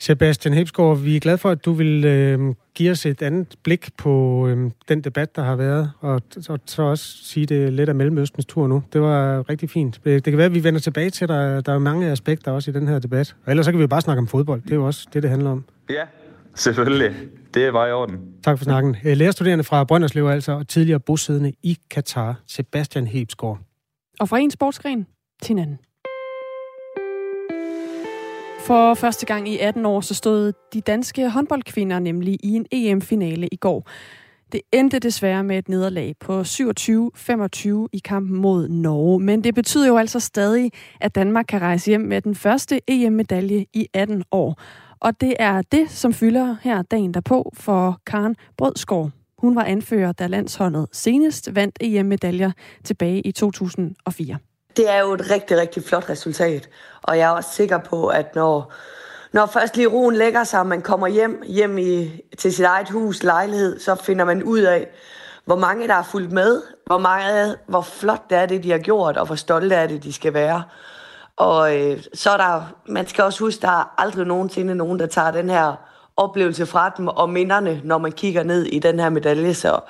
[0.00, 3.88] Sebastian Hebsgaard, vi er glade for, at du vil øh, give os et andet blik
[3.96, 7.94] på øh, den debat, der har været, og, og så også sige det lidt af
[7.94, 8.82] Mellemøstens tur nu.
[8.92, 10.00] Det var rigtig fint.
[10.04, 12.74] Det kan være, at vi vender tilbage til, der, der er mange aspekter også i
[12.74, 13.36] den her debat.
[13.44, 14.62] Og ellers så kan vi jo bare snakke om fodbold.
[14.62, 15.64] Det er jo også det, det handler om.
[15.90, 16.04] Ja,
[16.54, 17.16] selvfølgelig.
[17.54, 18.16] Det er bare i orden.
[18.44, 18.96] Tak for snakken.
[19.04, 23.58] Øh, lærerstuderende fra Brønderslev altså, og tidligere bosiddende i Katar, Sebastian Hebsgaard.
[24.20, 25.06] Og fra en sportsgren
[25.42, 25.78] til en anden.
[28.68, 33.48] For første gang i 18 år så stod de danske håndboldkvinder nemlig i en EM-finale
[33.52, 33.88] i går.
[34.52, 39.88] Det endte desværre med et nederlag på 27-25 i kampen mod Norge, men det betyder
[39.88, 44.60] jo altså stadig, at Danmark kan rejse hjem med den første EM-medalje i 18 år.
[45.00, 49.10] Og det er det, som fylder her dagen derpå for Karen Brødskov.
[49.38, 52.50] Hun var anfører, da landsholdet senest vandt EM-medaljer
[52.84, 54.38] tilbage i 2004
[54.76, 56.68] det er jo et rigtig, rigtig flot resultat.
[57.02, 58.72] Og jeg er også sikker på, at når,
[59.32, 62.90] når først lige roen lægger sig, og man kommer hjem, hjem i, til sit eget
[62.90, 64.88] hus, lejlighed, så finder man ud af,
[65.44, 68.78] hvor mange der er fulgt med, hvor, meget, hvor flot det er det, de har
[68.78, 70.62] gjort, og hvor stolte er det, de skal være.
[71.36, 75.06] Og øh, så er der, man skal også huske, der er aldrig nogensinde nogen, der
[75.06, 75.74] tager den her
[76.16, 79.54] oplevelse fra dem og minderne, når man kigger ned i den her medalje.
[79.54, 79.80] Så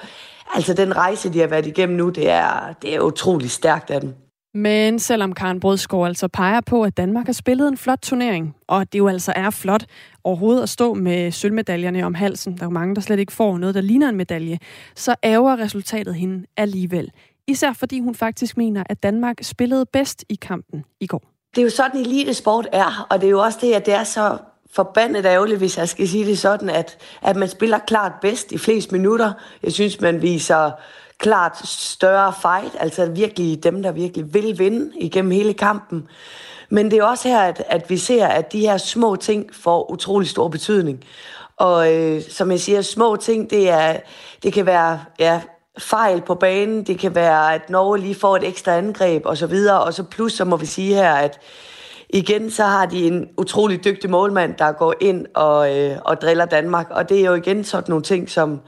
[0.55, 4.01] altså den rejse, de har været igennem nu, det er, det er utrolig stærkt af
[4.01, 4.28] dem.
[4.55, 8.93] Men selvom Karen Brødskov altså peger på, at Danmark har spillet en flot turnering, og
[8.93, 9.85] det jo altså er flot
[10.25, 13.59] overhovedet at stå med sølvmedaljerne om halsen, der er jo mange, der slet ikke får
[13.59, 14.59] noget, der ligner en medalje,
[14.97, 17.11] så ærger resultatet hende alligevel.
[17.47, 21.23] Især fordi hun faktisk mener, at Danmark spillede bedst i kampen i går.
[21.55, 24.05] Det er jo sådan, elitesport er, og det er jo også det, at det er
[24.05, 24.39] så
[24.73, 28.59] forbandet ærgerligt, hvis jeg skal sige det sådan, at, at man spiller klart bedst i
[28.59, 29.33] flest minutter.
[29.63, 30.71] Jeg synes, man viser
[31.19, 36.09] klart større fight, altså virkelig dem, der virkelig vil vinde igennem hele kampen.
[36.71, 39.91] Men det er også her, at, at vi ser, at de her små ting får
[39.91, 41.05] utrolig stor betydning.
[41.57, 43.97] Og øh, som jeg siger, små ting, det, er,
[44.43, 45.41] det kan være ja,
[45.79, 49.37] fejl på banen, det kan være, at Norge lige får et ekstra angreb osv., og,
[49.37, 49.81] så videre.
[49.81, 51.41] og så plus, så må vi sige her, at
[52.11, 56.45] igen, så har de en utrolig dygtig målmand, der går ind og, øh, og driller
[56.45, 56.87] Danmark.
[56.91, 58.61] Og det er jo igen sådan nogle ting, som,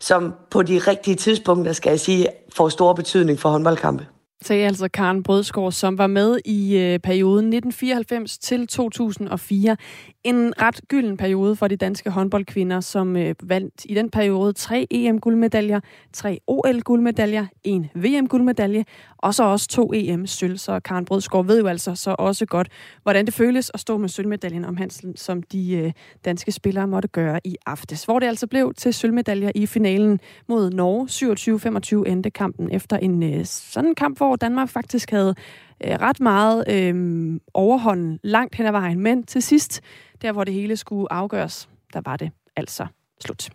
[0.00, 4.06] som på de rigtige tidspunkter, skal jeg sige, får stor betydning for håndboldkampe
[4.42, 9.76] sagde altså Karen Brødskov, som var med i øh, perioden 1994 til 2004.
[10.24, 14.86] En ret gylden periode for de danske håndboldkvinder, som øh, vandt i den periode tre
[14.90, 15.80] EM-guldmedaljer,
[16.12, 18.84] tre OL-guldmedaljer, en VM-guldmedalje,
[19.18, 20.58] og så også to EM-sølv.
[20.58, 22.68] Så Karen Brødsgaard ved jo altså så også godt,
[23.02, 25.92] hvordan det føles at stå med sølvmedaljen om Hansen, som de øh,
[26.24, 28.04] danske spillere måtte gøre i aftes.
[28.04, 32.04] Hvor det altså blev til sølvmedaljer i finalen mod Norge.
[32.06, 35.34] 27-25 endte kampen efter en øh, sådan kamp, hvor Danmark faktisk havde
[35.84, 39.00] øh, ret meget øh, overhånden langt hen ad vejen.
[39.00, 39.80] Men til sidst,
[40.22, 42.86] der hvor det hele skulle afgøres, der var det altså
[43.20, 43.50] slut.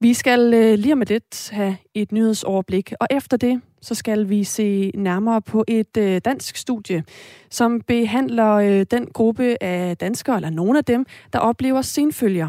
[0.00, 4.44] Vi skal øh, lige om lidt have et nyhedsoverblik, og efter det, så skal vi
[4.44, 7.04] se nærmere på et øh, dansk studie,
[7.50, 12.48] som behandler øh, den gruppe af danskere, eller nogle af dem, der oplever senfølger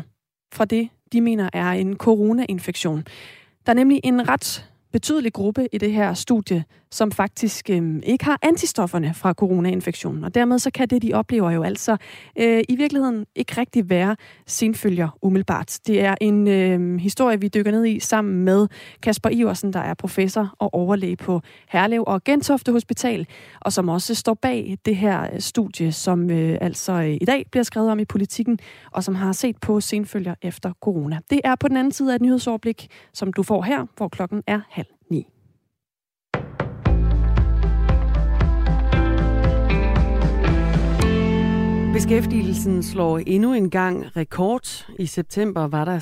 [0.54, 3.04] fra det, de mener er en coronainfektion.
[3.66, 8.26] Der er nemlig en ret betydelig gruppe i det her studie, som faktisk øh, ikke
[8.26, 10.24] har antistofferne fra coronainfektionen.
[10.24, 11.98] Og dermed så kan det, de oplever jo altså
[12.40, 15.80] øh, i virkeligheden ikke rigtig være senfølger umiddelbart.
[15.88, 18.68] Det er en øh, historie, vi dykker ned i sammen med
[19.02, 23.28] Kasper Iversen, der er professor og overlæge på Herlev og Gentofte Hospital,
[23.62, 27.46] og som også står bag det her øh, studie, som øh, altså øh, i dag
[27.52, 28.60] bliver skrevet om i politikken,
[28.92, 31.20] og som har set på senfølger efter corona.
[31.30, 34.44] Det er på den anden side af et nyhedsoverblik, som du får her, hvor klokken
[34.48, 34.97] er halv
[41.98, 44.88] Beskæftigelsen slår endnu en gang rekord.
[45.00, 46.00] I september var der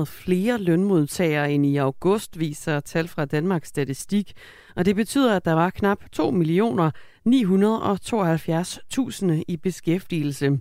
[0.00, 4.32] 6.300 flere lønmodtagere end i august, viser tal fra Danmarks Statistik.
[4.76, 6.90] Og det betyder, at der var knap 2 millioner
[7.28, 10.60] 972.000 i beskæftigelse.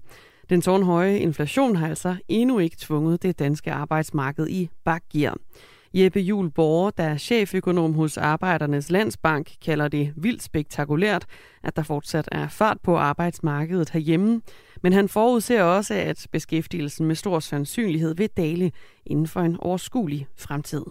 [0.50, 5.38] Den tårnhøje inflation har altså endnu ikke tvunget det danske arbejdsmarked i bakgear.
[5.94, 11.26] Jeppe Jul Borger, der er cheføkonom hos Arbejdernes Landsbank, kalder det vildt spektakulært,
[11.64, 14.42] at der fortsat er fart på arbejdsmarkedet herhjemme.
[14.84, 18.72] Men han forudser også, at beskæftigelsen med stor sandsynlighed vil dale
[19.06, 20.84] inden for en overskuelig fremtid.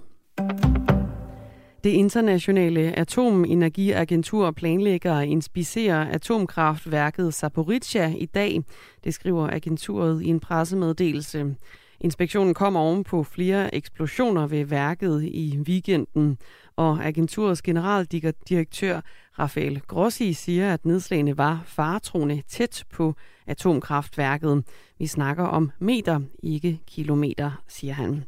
[1.85, 8.61] Det internationale atomenergiagentur planlægger at inspicere atomkraftværket Zaporizhia i dag.
[9.05, 11.57] Det skriver agenturet i en pressemeddelelse.
[12.01, 16.39] Inspektionen kommer oven på flere eksplosioner ved værket i weekenden,
[16.77, 19.01] og agenturets generaldirektør
[19.39, 23.15] Rafael Grossi siger, at nedslagene var faretroende tæt på
[23.47, 24.65] atomkraftværket.
[24.99, 28.25] Vi snakker om meter, ikke kilometer, siger han.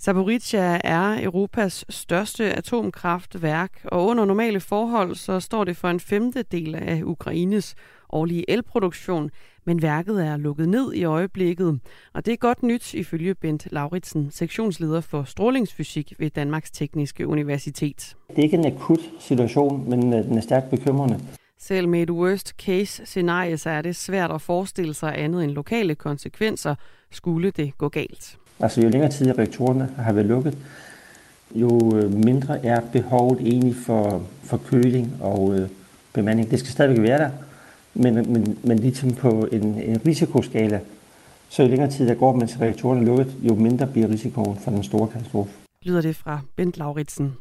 [0.00, 6.74] Zaporizhia er Europas største atomkraftværk, og under normale forhold så står det for en femtedel
[6.74, 7.74] af Ukraines
[8.12, 9.30] årlige elproduktion,
[9.64, 11.80] men værket er lukket ned i øjeblikket.
[12.14, 18.16] Og det er godt nyt ifølge Bent Lauritsen, sektionsleder for strålingsfysik ved Danmarks Tekniske Universitet.
[18.28, 21.20] Det er ikke en akut situation, men øh, den er stærkt bekymrende.
[21.58, 25.50] Selv med et worst case scenarie, så er det svært at forestille sig andet end
[25.50, 26.74] lokale konsekvenser,
[27.10, 28.38] skulle det gå galt.
[28.60, 30.58] Altså jo længere tid reaktorerne har været lukket,
[31.54, 35.68] jo øh, mindre er behovet egentlig for, for køling og øh,
[36.12, 36.50] bemanding.
[36.50, 37.30] Det skal stadigvæk være der,
[37.94, 40.80] men, men, men ligesom på en, en risikoskala,
[41.48, 44.70] så jo længere tid der går, mens reaktorerne er lukket, jo mindre bliver risikoen for
[44.70, 45.50] den store katastrofe.
[45.84, 47.32] Lyder det fra Bent Lauritsen.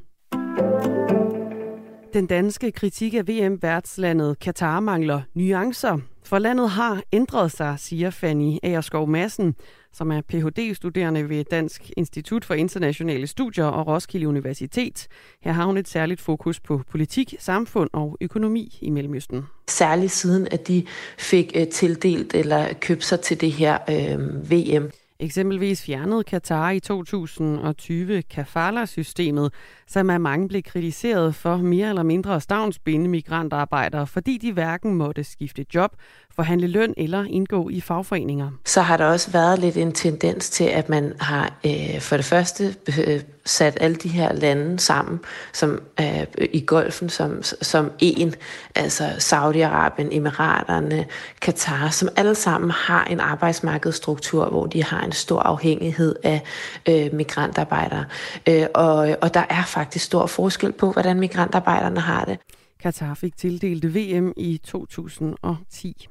[2.13, 5.97] Den danske kritik af VM-værtslandet Katar mangler nuancer.
[6.23, 9.55] For landet har ændret sig, siger Fanny Aerskov Madsen,
[9.93, 15.07] som er Ph.D.-studerende ved Dansk Institut for Internationale Studier og Roskilde Universitet.
[15.41, 19.43] Her har hun et særligt fokus på politik, samfund og økonomi i Mellemøsten.
[19.67, 20.85] Særligt siden, at de
[21.17, 24.91] fik uh, tildelt eller købt sig til det her uh, VM.
[25.21, 29.53] Eksempelvis fjernede Katar i 2020 kafala-systemet,
[29.89, 35.23] som af mange blev kritiseret for mere eller mindre stavnsbinde migrantarbejdere, fordi de hverken måtte
[35.23, 35.91] skifte job,
[36.35, 38.51] forhandle løn eller indgå i fagforeninger.
[38.65, 42.25] Så har der også været lidt en tendens til, at man har øh, for det
[42.25, 42.75] første
[43.05, 45.19] øh, sat alle de her lande sammen
[45.53, 48.35] som øh, i golfen som, som en,
[48.75, 51.05] altså Saudi-Arabien, Emiraterne,
[51.41, 56.41] Katar, som alle sammen har en arbejdsmarkedsstruktur, hvor de har en stor afhængighed af
[56.89, 58.05] øh, migrantarbejdere.
[58.47, 62.39] Øh, og, og der er faktisk stor forskel på, hvordan migrantarbejderne har det.
[62.79, 66.07] Katar fik tildelt VM i 2010.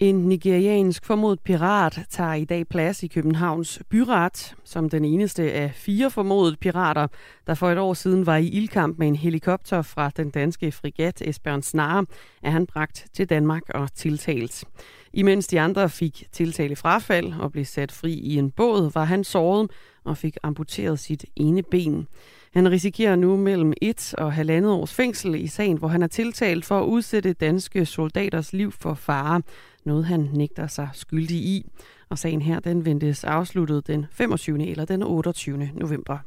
[0.00, 5.72] En nigeriansk formodet pirat tager i dag plads i Københavns byret, som den eneste af
[5.74, 7.06] fire formodede pirater,
[7.46, 11.22] der for et år siden var i ildkamp med en helikopter fra den danske frigat
[11.22, 12.06] Esbjørn Snare,
[12.42, 14.64] er han bragt til Danmark og tiltalt.
[15.12, 19.24] Imens de andre fik tiltale frafald og blev sat fri i en båd, var han
[19.24, 19.70] såret
[20.04, 22.06] og fik amputeret sit ene ben.
[22.52, 26.64] Han risikerer nu mellem et og halvandet års fængsel i sagen, hvor han er tiltalt
[26.64, 29.42] for at udsætte danske soldaters liv for fare.
[29.84, 31.70] Noget han nægter sig skyldig i.
[32.08, 34.66] Og sagen her, den ventes afsluttet den 25.
[34.66, 35.70] eller den 28.
[35.74, 36.18] november.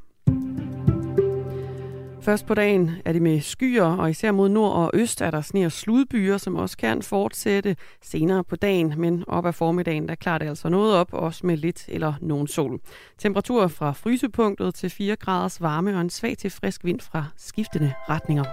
[2.24, 5.42] Først på dagen er det med skyer, og især mod nord og øst er der
[5.42, 8.94] sne og sludbyer, som også kan fortsætte senere på dagen.
[8.98, 12.48] Men op ad formiddagen, der klarer det altså noget op, også med lidt eller nogen
[12.48, 12.80] sol.
[13.18, 17.94] Temperatur fra frysepunktet til 4 graders varme og en svag til frisk vind fra skiftende
[18.10, 18.44] retninger.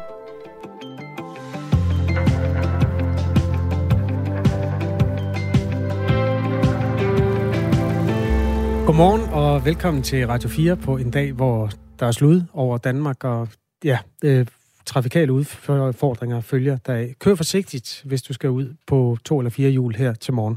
[8.86, 13.24] Godmorgen og velkommen til Radio 4 på en dag, hvor der er slud over Danmark,
[13.24, 13.48] og
[13.84, 14.46] ja, øh,
[14.86, 17.14] trafikale udfordringer følger deraf.
[17.18, 20.56] Kør forsigtigt, hvis du skal ud på to eller fire hjul her til morgen.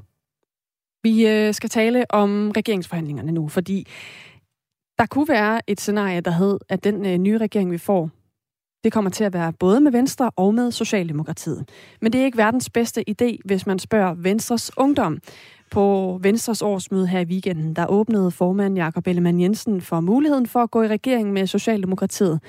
[1.04, 3.88] Vi øh, skal tale om regeringsforhandlingerne nu, fordi
[4.98, 8.10] der kunne være et scenarie, der hed, at den øh, nye regering, vi får,
[8.84, 11.70] det kommer til at være både med Venstre og med Socialdemokratiet.
[12.02, 15.20] Men det er ikke verdens bedste idé, hvis man spørger Venstres ungdom.
[15.74, 20.60] På Venstres årsmøde her i weekenden, der åbnede formand Jakob Ellemann Jensen for muligheden for
[20.60, 22.40] at gå i regering med Socialdemokratiet.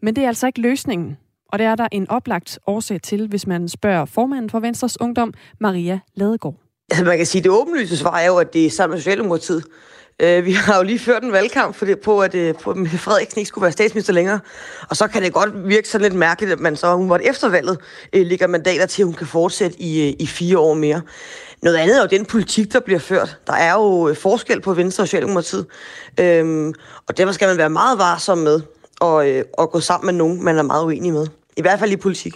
[0.00, 1.16] Men det er altså ikke løsningen.
[1.52, 5.34] Og det er der en oplagt årsag til, hvis man spørger formanden for Venstres Ungdom,
[5.60, 6.54] Maria Ladegaard.
[6.90, 9.00] Altså man kan sige, at det åbenlyse svar er jo, at det er sammen med
[9.00, 9.64] Socialdemokratiet.
[10.22, 12.76] Øh, vi har jo lige ført en valgkamp for det, på, at, øh, på, at
[12.88, 14.40] Frederiksen ikke skulle være statsminister længere.
[14.90, 17.48] Og så kan det godt virke sådan lidt mærkeligt, at man så, hun var efter
[17.48, 17.78] valget,
[18.12, 21.02] øh, ligger mandater til, at hun kan fortsætte i, øh, i fire år mere.
[21.62, 23.38] Noget andet er jo den politik, der bliver ført.
[23.46, 25.66] Der er jo øh, forskel på Venstre og Socialdemokratiet.
[26.20, 26.74] Øhm,
[27.08, 28.60] og derfor skal man være meget varsom med
[29.02, 31.26] at, øh, at gå sammen med nogen, man er meget uenig med.
[31.56, 32.34] I hvert fald i politik.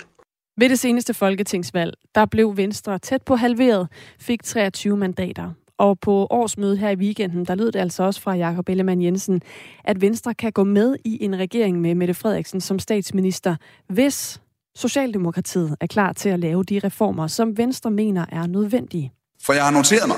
[0.59, 3.89] Ved det seneste folketingsvalg, der blev Venstre tæt på halveret,
[4.21, 5.51] fik 23 mandater.
[5.79, 9.43] Og på årsmødet her i weekenden, der lød det altså også fra Jakob Ellemann Jensen,
[9.85, 13.57] at Venstre kan gå med i en regering med Mette Frederiksen som statsminister,
[13.89, 14.41] hvis
[14.77, 19.13] Socialdemokratiet er klar til at lave de reformer, som Venstre mener er nødvendige.
[19.43, 20.17] For jeg har noteret mig,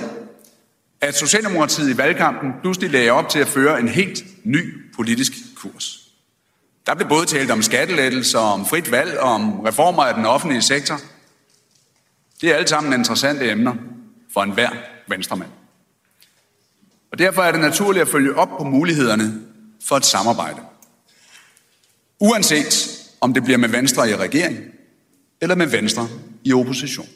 [1.00, 6.08] at Socialdemokratiet i valgkampen pludselig lagde op til at føre en helt ny politisk kurs.
[6.86, 11.00] Der blev både talt om skattelettelser, om frit valg, om reformer af den offentlige sektor.
[12.40, 13.74] Det er alle sammen interessante emner
[14.32, 14.70] for enhver
[15.08, 15.50] venstremand.
[17.12, 19.40] Og derfor er det naturligt at følge op på mulighederne
[19.88, 20.60] for et samarbejde.
[22.20, 24.56] Uanset om det bliver med Venstre i regering
[25.42, 26.02] eller med Venstre
[26.44, 27.06] i opposition.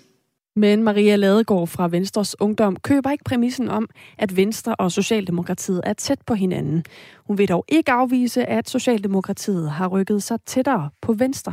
[0.57, 3.89] Men Maria Ladegaard fra Venstres Ungdom køber ikke præmissen om,
[4.19, 6.85] at Venstre og Socialdemokratiet er tæt på hinanden.
[7.27, 11.53] Hun vil dog ikke afvise, at Socialdemokratiet har rykket sig tættere på Venstre.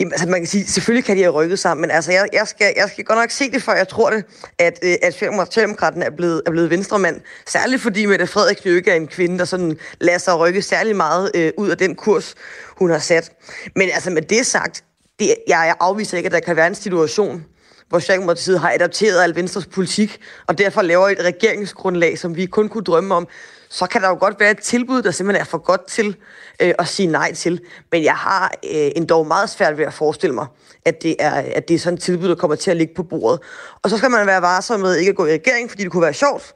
[0.00, 2.48] Jamen, altså, man kan sige, selvfølgelig kan de have rykket sammen, men altså, jeg, jeg,
[2.48, 4.24] skal, jeg skal godt nok se det, før jeg tror det,
[4.58, 7.20] at, øh, at Socialdemokraten er blevet, er blevet venstremand.
[7.46, 10.96] Særligt fordi Mette Frederiksen jo ikke er en kvinde, der sådan lader sig rykke særlig
[10.96, 12.34] meget øh, ud af den kurs,
[12.76, 13.32] hun har sat.
[13.76, 14.84] Men altså, med det sagt,
[15.18, 17.44] det, jeg, jeg afviser ikke, at der kan være en situation,
[17.88, 22.68] hvor Socialdemokratiet har adapteret al Venstres politik, og derfor laver et regeringsgrundlag, som vi kun
[22.68, 23.28] kunne drømme om,
[23.72, 26.16] så kan der jo godt være et tilbud, der simpelthen er for godt til
[26.62, 27.60] øh, at sige nej til.
[27.92, 30.46] Men jeg har øh, endda meget svært ved at forestille mig,
[30.84, 33.02] at det, er, at det er sådan et tilbud, der kommer til at ligge på
[33.02, 33.40] bordet.
[33.82, 36.02] Og så skal man være varsom med ikke at gå i regering, fordi det kunne
[36.02, 36.54] være sjovt,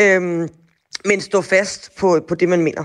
[0.00, 0.48] øh,
[1.04, 2.84] men stå fast på, på det, man mener.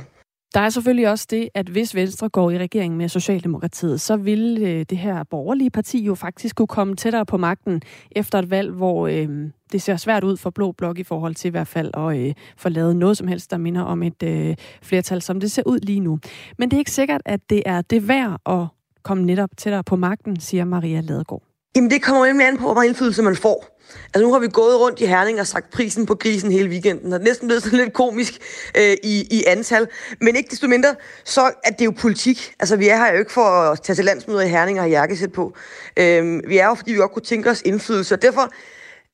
[0.54, 4.58] Der er selvfølgelig også det, at hvis Venstre går i regering med Socialdemokratiet, så vil
[4.62, 8.72] øh, det her borgerlige parti jo faktisk kunne komme tættere på magten efter et valg,
[8.72, 11.92] hvor øh, det ser svært ud for Blå Blok i forhold til i hvert fald
[11.94, 15.52] at øh, få lavet noget som helst, der minder om et øh, flertal, som det
[15.52, 16.20] ser ud lige nu.
[16.58, 18.68] Men det er ikke sikkert, at det er det værd at
[19.04, 21.53] komme netop tættere på magten, siger Maria Ladegaard.
[21.76, 23.74] Jamen det kommer nemlig an på, hvor meget indflydelse man får.
[24.14, 27.14] Altså nu har vi gået rundt i Herning og sagt prisen på grisen hele weekenden,
[27.14, 28.34] og det er næsten blevet sådan lidt komisk
[28.78, 29.88] øh, i, i antal.
[30.22, 32.54] Men ikke desto mindre, så er det jo politik.
[32.60, 34.92] Altså vi er her jo ikke for at tage til landsmøder i Herning og have
[34.92, 35.54] jakkesæt på.
[35.98, 38.50] Øh, vi er jo, fordi vi godt kunne tænke os indflydelse, og derfor,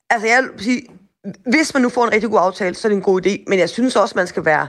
[0.09, 0.81] altså jeg vil sige,
[1.45, 3.59] hvis man nu får en rigtig god aftale, så er det en god idé, men
[3.59, 4.67] jeg synes også, man skal være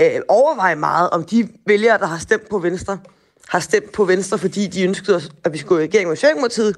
[0.00, 2.98] øh, overveje meget, om de vælgere, der har stemt på Venstre,
[3.48, 6.76] har stemt på Venstre, fordi de ønskede, at vi skulle i regering med Socialdemokratiet,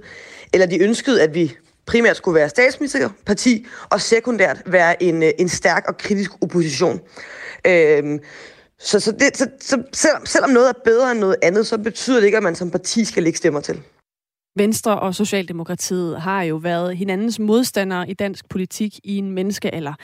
[0.53, 1.53] eller de ønskede, at vi
[1.87, 7.00] primært skulle være statsministerparti, og sekundært være en, øh, en stærk og kritisk opposition.
[7.66, 8.18] Øhm,
[8.79, 12.16] så, så, det, så, så selvom, selvom noget er bedre end noget andet, så betyder
[12.16, 13.83] det ikke, at man som parti skal lægge stemmer til.
[14.57, 19.94] Venstre og Socialdemokratiet har jo været hinandens modstandere i dansk politik i en menneskealder.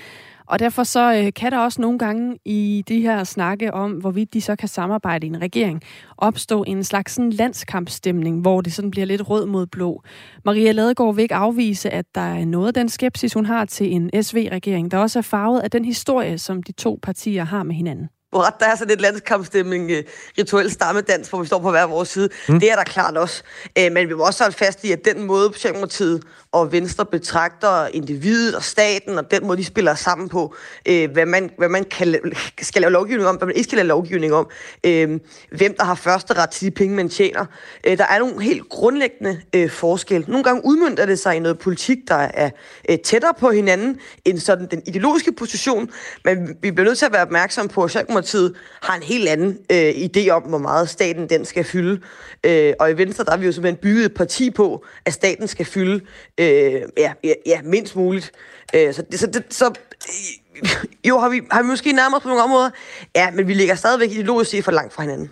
[0.51, 4.35] Og derfor så øh, kan der også nogle gange i de her snakke om, hvorvidt
[4.35, 5.83] de så kan samarbejde i en regering,
[6.19, 10.03] opstå en slags sådan landskampstemning, hvor det sådan bliver lidt rød mod blå.
[10.45, 13.93] Maria Ladegaard vil ikke afvise, at der er noget af den skepsis, hun har til
[13.93, 17.75] en SV-regering, der også er farvet af den historie, som de to partier har med
[17.75, 19.97] hinanden hvor der er sådan lidt landskampstemning, uh,
[20.39, 22.29] rituel stammedans, hvor vi står på hver vores side.
[22.49, 22.61] Mm.
[22.61, 23.43] Det er der klart også.
[23.81, 27.87] Uh, men vi må også holde fast i, at den måde, Socialdemokratiet og Venstre betragter
[27.87, 30.55] individet og staten, og den måde, de spiller sammen på,
[30.87, 32.21] øh, hvad man, hvad man kan,
[32.61, 34.49] skal lave lovgivning om, hvad man ikke skal lave lovgivning om,
[34.87, 35.21] øh,
[35.53, 37.47] hvem der har første ret til de penge, man tjener.
[37.87, 40.27] Øh, der er nogle helt grundlæggende øh, forskelle.
[40.29, 42.51] Nogle gange udmyndter det sig i noget politik, der er
[42.89, 45.91] øh, tættere på hinanden, end sådan den ideologiske position,
[46.25, 49.59] men vi bliver nødt til at være opmærksom på, at Socialdemokratiet har en helt anden
[49.73, 52.01] øh, idé om, hvor meget staten den skal fylde.
[52.45, 55.49] Øh, og i Venstre, der har vi jo simpelthen bygget et parti på, at staten
[55.49, 56.01] skal fylde
[56.41, 58.33] øh, ja, ja, ja, mindst muligt.
[58.75, 60.71] Øh, så, så, det, så øh,
[61.09, 62.71] jo, har vi, har vi måske nærmere på nogle områder?
[63.17, 65.31] Ja, men vi ligger stadigvæk ideologisk set for langt fra hinanden.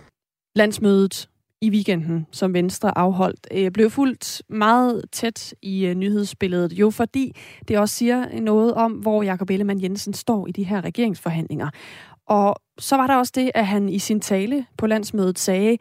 [0.55, 1.29] Landsmødet
[1.61, 7.35] i weekenden, som Venstre afholdt, øh, blev fuldt meget tæt i øh, nyhedsbilledet, jo fordi
[7.67, 11.69] det også siger noget om, hvor Jakob Ellemann Jensen står i de her regeringsforhandlinger.
[12.27, 15.77] Og så var der også det, at han i sin tale på landsmødet sagde,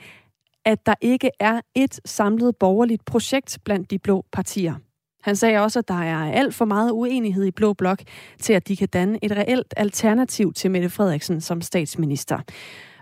[0.65, 4.75] at der ikke er et samlet borgerligt projekt blandt de blå partier.
[5.23, 8.03] Han sagde også, at der er alt for meget uenighed i Blå Blok
[8.41, 12.39] til, at de kan danne et reelt alternativ til Mette Frederiksen som statsminister.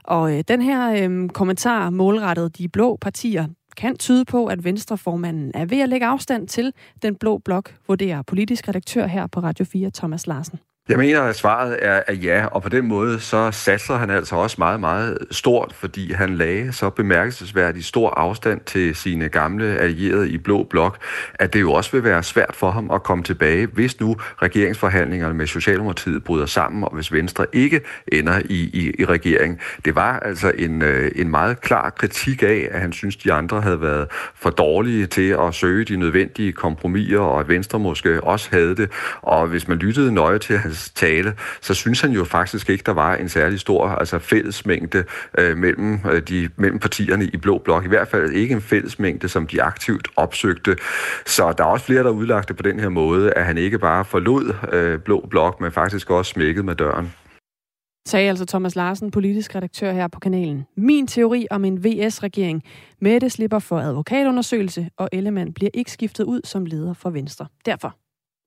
[0.04, 3.46] Og øh, den her øh, kommentar målrettet de blå partier
[3.76, 8.22] kan tyde på, at Venstreformanden er ved at lægge afstand til den blå blok, vurderer
[8.22, 10.58] politisk redaktør her på Radio 4, Thomas Larsen.
[10.88, 14.36] Jeg mener, at svaret er, at ja, og på den måde så satser han altså
[14.36, 20.30] også meget, meget stort, fordi han lagde så bemærkelsesværdig stor afstand til sine gamle allierede
[20.30, 20.98] i Blå Blok,
[21.34, 25.34] at det jo også vil være svært for ham at komme tilbage, hvis nu regeringsforhandlingerne
[25.34, 27.80] med Socialdemokratiet bryder sammen, og hvis Venstre ikke
[28.12, 29.60] ender i, i, i regering.
[29.84, 33.60] Det var altså en, øh, en meget klar kritik af, at han synes, de andre
[33.60, 38.48] havde været for dårlige til at søge de nødvendige kompromiser, og at Venstre måske også
[38.52, 38.90] havde det.
[39.22, 42.82] Og hvis man lyttede nøje til hans hans tale, så synes han jo faktisk ikke,
[42.86, 45.04] der var en særlig stor altså fællesmængde
[45.38, 47.84] øh, mellem, øh, de, mellem partierne i Blå Blok.
[47.84, 50.76] I hvert fald ikke en fællesmængde, som de aktivt opsøgte.
[51.26, 54.04] Så der er også flere, der udlagte på den her måde, at han ikke bare
[54.04, 57.12] forlod øh, Blå Blok, men faktisk også smækket med døren
[58.06, 60.66] sagde altså Thomas Larsen, politisk redaktør her på kanalen.
[60.76, 62.62] Min teori om en VS-regering.
[63.00, 67.46] Mette slipper for advokatundersøgelse, og Ellemann bliver ikke skiftet ud som leder for Venstre.
[67.66, 67.96] Derfor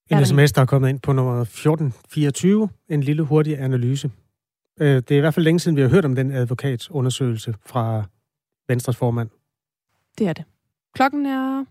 [0.10, 2.70] en sms, der er kommet ind på nummer 1424.
[2.90, 4.12] En lille hurtig analyse.
[4.80, 8.04] Øh, det er i hvert fald længe siden, vi har hørt om den advokatsundersøgelse fra
[8.68, 9.30] Venstres formand.
[10.18, 10.44] Det er det.
[10.96, 11.66] Klokken er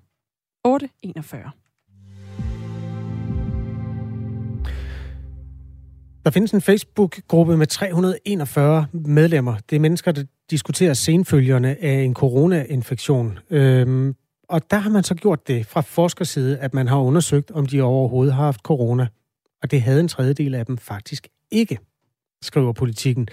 [0.67, 1.51] 8.41.
[6.25, 9.57] Der findes en Facebook-gruppe med 341 medlemmer.
[9.71, 13.39] Det er mennesker, der diskuterer senfølgerne af en coronainfektion.
[13.51, 14.15] Øhm,
[14.49, 17.83] og der har man så gjort det fra forskerside, at man har undersøgt, om de
[17.83, 19.07] overhovedet har haft corona.
[19.63, 21.79] Og det havde en tredjedel af dem faktisk ikke,
[22.43, 23.29] skriver politikken.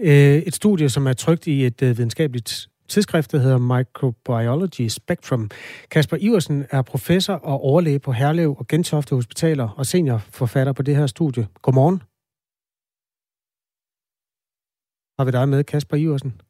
[0.00, 5.50] Øh, et studie, som er trygt i et øh, videnskabeligt tidsskrift, der hedder Microbiology Spectrum.
[5.90, 10.96] Kasper Iversen er professor og overlæge på Herlev og Gentofte Hospitaler og seniorforfatter på det
[10.96, 11.48] her studie.
[11.62, 12.02] Godmorgen.
[15.18, 16.40] Har vi dig med, Kasper Iversen?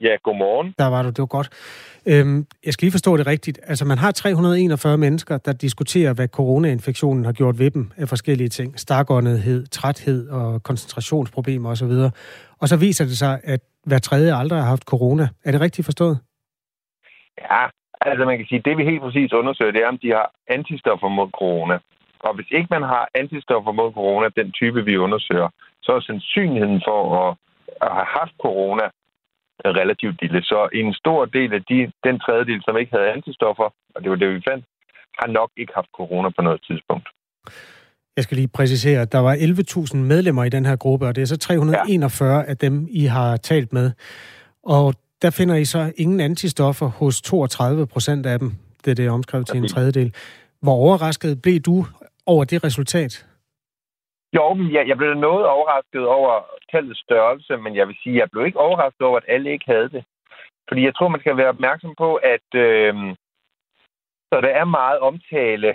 [0.00, 0.74] Ja, godmorgen.
[0.78, 1.48] Der var du, det var godt.
[2.06, 3.60] Øhm, jeg skal lige forstå det rigtigt.
[3.62, 8.48] Altså, man har 341 mennesker, der diskuterer, hvad coronainfektionen har gjort ved dem af forskellige
[8.48, 8.78] ting.
[8.78, 11.94] Stakåndethed, træthed og koncentrationsproblemer osv.
[12.60, 15.28] Og så viser det sig, at hver tredje aldrig har haft corona.
[15.44, 16.18] Er det rigtigt forstået?
[17.38, 17.62] Ja,
[18.00, 21.08] altså man kan sige, det vi helt præcis undersøger, det er, om de har antistoffer
[21.08, 21.78] mod corona.
[22.20, 25.48] Og hvis ikke man har antistoffer mod corona, den type vi undersøger,
[25.82, 27.36] så er sandsynligheden for at,
[27.86, 28.86] at have haft corona
[29.64, 30.42] relativt lille.
[30.42, 34.16] Så en stor del af de, den tredjedel, som ikke havde antistoffer, og det var
[34.16, 34.64] det, vi fandt,
[35.18, 37.08] har nok ikke haft corona på noget tidspunkt.
[38.16, 41.22] Jeg skal lige præcisere, at der var 11.000 medlemmer i den her gruppe, og det
[41.22, 42.44] er så 341 ja.
[42.44, 43.90] af dem, I har talt med.
[44.62, 48.52] Og der finder I så ingen antistoffer hos 32 procent af dem.
[48.84, 50.14] Det er det omskrevet til en tredjedel.
[50.62, 51.86] Hvor overrasket blev du
[52.26, 53.26] over det resultat?
[54.36, 56.32] Jo, men jeg, jeg blev noget overrasket over
[56.72, 59.64] tallets størrelse, men jeg vil sige, at jeg blev ikke overrasket over, at alle ikke
[59.66, 60.04] havde det.
[60.68, 62.94] Fordi jeg tror, man skal være opmærksom på, at øh,
[64.32, 65.68] så der er meget omtale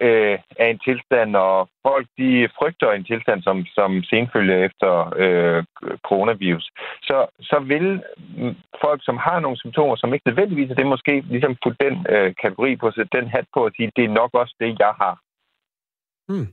[0.00, 5.64] øh, af en tilstand, og folk de frygter en tilstand som, som senfølge efter øh,
[6.08, 6.70] coronavirus.
[7.02, 8.02] Så, så vil
[8.80, 12.34] folk, som har nogle symptomer, som ikke nødvendigvis er det, måske ligesom putte den øh,
[12.42, 15.20] kategori på, sætte den hat på og sige, det er nok også det, jeg har.
[16.28, 16.48] Hmm.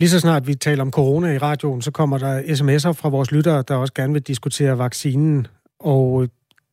[0.00, 3.32] Lige så snart vi taler om corona i radioen, så kommer der sms'er fra vores
[3.32, 5.46] lyttere, der også gerne vil diskutere vaccinen.
[5.80, 6.28] Og øh,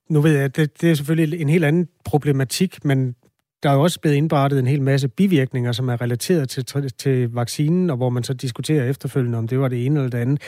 [0.09, 3.15] nu ved jeg, at det, det er selvfølgelig en helt anden problematik, men
[3.63, 6.65] der er jo også blevet indberettet en hel masse bivirkninger, som er relateret til,
[6.97, 10.17] til, vaccinen, og hvor man så diskuterer efterfølgende, om det var det ene eller det
[10.17, 10.41] andet.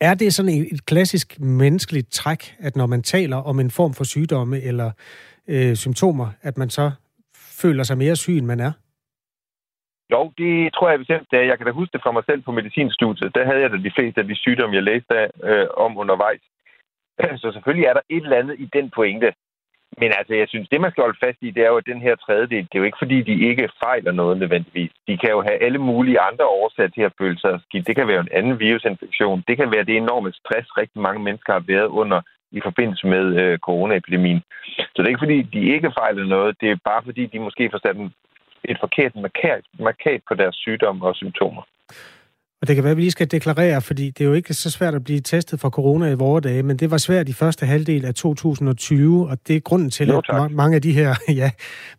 [0.00, 4.04] Er det sådan et klassisk menneskeligt træk, at når man taler om en form for
[4.04, 4.90] sygdomme eller
[5.48, 6.90] øh, symptomer, at man så
[7.36, 8.72] føler sig mere syg, end man er?
[10.12, 11.50] Jo, det tror jeg bestemt, det er.
[11.50, 13.34] Jeg kan da huske det fra mig selv på medicinstudiet.
[13.34, 16.44] Der havde jeg da de fleste af de sygdomme, jeg læste øh, om undervejs.
[17.42, 19.32] Så selvfølgelig er der et eller andet i den pointe.
[20.00, 22.00] Men altså, jeg synes, det man skal holde fast i, det er jo, at den
[22.00, 24.92] her tredjedel, det er jo ikke fordi, de ikke fejler noget nødvendigvis.
[25.08, 27.86] De kan jo have alle mulige andre årsager til at føle sig skidt.
[27.86, 29.44] Det kan være en anden virusinfektion.
[29.48, 32.20] Det kan være det enorme stress, rigtig mange mennesker har været under
[32.52, 34.42] i forbindelse med øh, coronaepidemien.
[34.92, 36.60] Så det er ikke fordi, de ikke fejler noget.
[36.60, 38.12] Det er bare fordi, de måske får sat en
[38.64, 41.62] et forkert markat, markat på deres sygdomme og symptomer.
[42.60, 44.70] Og det kan være, at vi lige skal deklarere, fordi det er jo ikke så
[44.70, 47.66] svært at blive testet for corona i vores dage, men det var svært i første
[47.66, 51.50] halvdel af 2020, og det er grunden til, jo, at mange af de her, ja,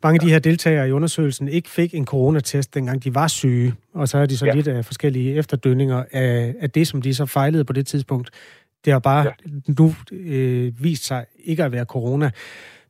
[0.03, 3.73] mange af de her deltagere i undersøgelsen ikke fik en coronatest, dengang de var syge,
[3.93, 4.53] og så er de så ja.
[4.53, 8.29] lidt af forskellige efterdønninger af, af det, som de så fejlede på det tidspunkt.
[8.85, 9.31] Det har bare ja.
[9.79, 12.31] nu øh, vist sig ikke at være corona.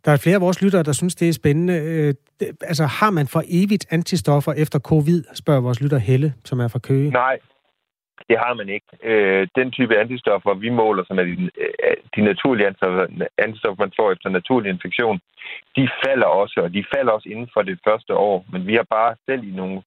[0.05, 1.73] Der er flere af vores lyttere, der synes, det er spændende.
[1.73, 6.59] Øh, det, altså, har man for evigt antistoffer efter covid, spørger vores lytter Helle, som
[6.59, 7.11] er fra Køge.
[7.11, 7.39] Nej,
[8.29, 8.87] det har man ikke.
[9.03, 12.67] Øh, den type antistoffer, vi måler, som er de, øh, de naturlige
[13.37, 15.19] antistoffer, man får efter naturlig infektion,
[15.75, 18.45] de falder også, og de falder også inden for det første år.
[18.51, 19.81] Men vi har bare selv i nogle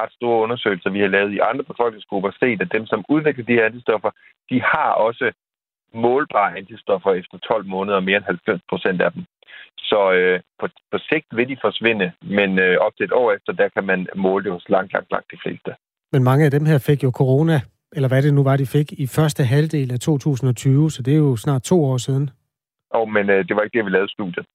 [0.00, 3.58] ret store undersøgelser, vi har lavet i andre befolkningsgrupper, set, at dem, som udvikler de
[3.58, 4.10] her antistoffer,
[4.50, 5.32] de har også
[5.94, 9.24] målbare antistoffer efter 12 måneder, og mere end 90 procent af dem.
[9.78, 13.52] Så øh, på, på sigt vil de forsvinde, men øh, op til et år efter,
[13.52, 15.70] der kan man måle det hos langt, langt, langt de fleste.
[16.12, 17.60] Men mange af dem her fik jo corona,
[17.92, 21.18] eller hvad det nu var, de fik, i første halvdel af 2020, så det er
[21.18, 22.30] jo snart to år siden.
[22.90, 24.46] Og, men øh, det var ikke det, vi lavede studiet.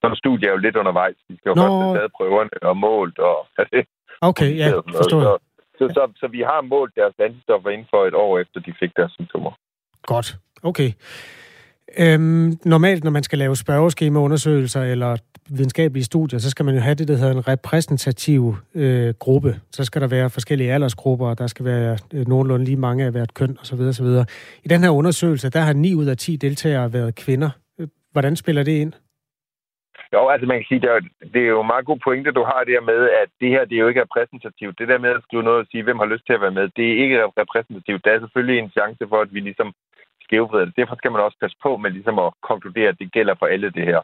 [0.00, 1.16] Så studie er jo lidt undervejs.
[1.28, 1.62] Vi skal jo Nå...
[1.62, 3.18] først have taget prøverne og målt.
[3.18, 3.36] Og,
[4.30, 5.38] okay, ja, forstår så,
[5.78, 8.96] så, så, så vi har målt deres antistoffer inden for et år efter, de fik
[8.96, 9.52] deres symptomer.
[10.02, 10.90] Godt, okay.
[11.98, 15.16] Øhm, normalt, når man skal lave spørgeskemaundersøgelser eller
[15.50, 19.60] videnskabelige studier, så skal man jo have det, der hedder en repræsentativ øh, gruppe.
[19.70, 23.12] Så skal der være forskellige aldersgrupper, og der skal være øh, nogenlunde lige mange af
[23.12, 23.80] hvert køn osv.
[23.80, 24.06] osv.
[24.64, 27.50] I den her undersøgelse, der har 9 ud af 10 deltagere været kvinder.
[28.12, 28.92] Hvordan spiller det ind?
[30.12, 31.00] Jo, altså man kan sige, det er,
[31.34, 33.82] det er jo meget god pointe, du har der med, at det her det er
[33.84, 34.78] jo ikke repræsentativt.
[34.78, 36.68] Det der med at skrive noget og sige, hvem har lyst til at være med,
[36.76, 38.04] det er ikke repræsentativt.
[38.04, 39.68] Der er selvfølgelig en chance for, at vi ligesom
[40.28, 40.76] skævvridende.
[40.76, 43.70] Derfor skal man også passe på med ligesom at konkludere, at det gælder for alle
[43.70, 44.00] det her.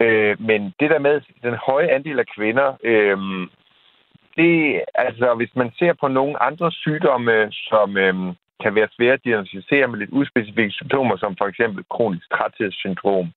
[0.00, 3.18] Øh, men det der med den høje andel af kvinder, øh,
[4.36, 8.14] det, altså hvis man ser på nogle andre sygdomme, som øh,
[8.62, 13.28] kan være svære at diagnostisere med lidt uspecifikke symptomer, som for eksempel kronisk træthedssyndrom,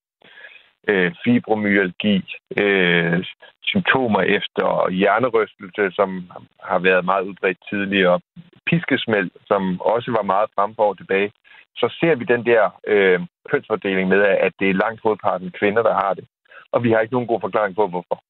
[0.88, 2.16] øh, fibromyalgi,
[2.60, 3.24] øh,
[3.62, 6.30] symptomer efter hjernerystelse, som
[6.62, 8.20] har været meget udbredt tidligere,
[8.66, 11.32] piskesmæld, som også var meget frem for tilbage,
[11.80, 13.20] så ser vi den der øh,
[13.50, 16.24] kønsfordeling med, at det er langt hovedparten kvinder, der har det.
[16.72, 18.22] Og vi har ikke nogen god forklaring på, hvorfor.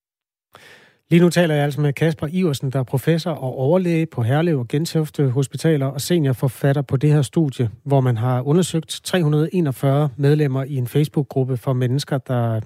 [1.11, 4.59] Lige nu taler jeg altså med Kasper Iversen, der er professor og overlæge på Herlev
[4.59, 10.65] og Gentofte Hospitaler og seniorforfatter på det her studie, hvor man har undersøgt 341 medlemmer
[10.65, 12.61] i en Facebook-gruppe for mennesker, der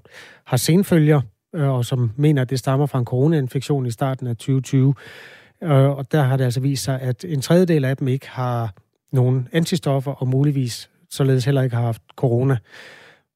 [0.46, 1.20] har senfølger
[1.54, 4.94] øh, og som mener, at det stammer fra en coronainfektion i starten af 2020.
[5.62, 8.72] Øh, og der har det altså vist sig, at en tredjedel af dem ikke har
[9.12, 12.56] nogen antistoffer og muligvis således heller ikke har haft corona.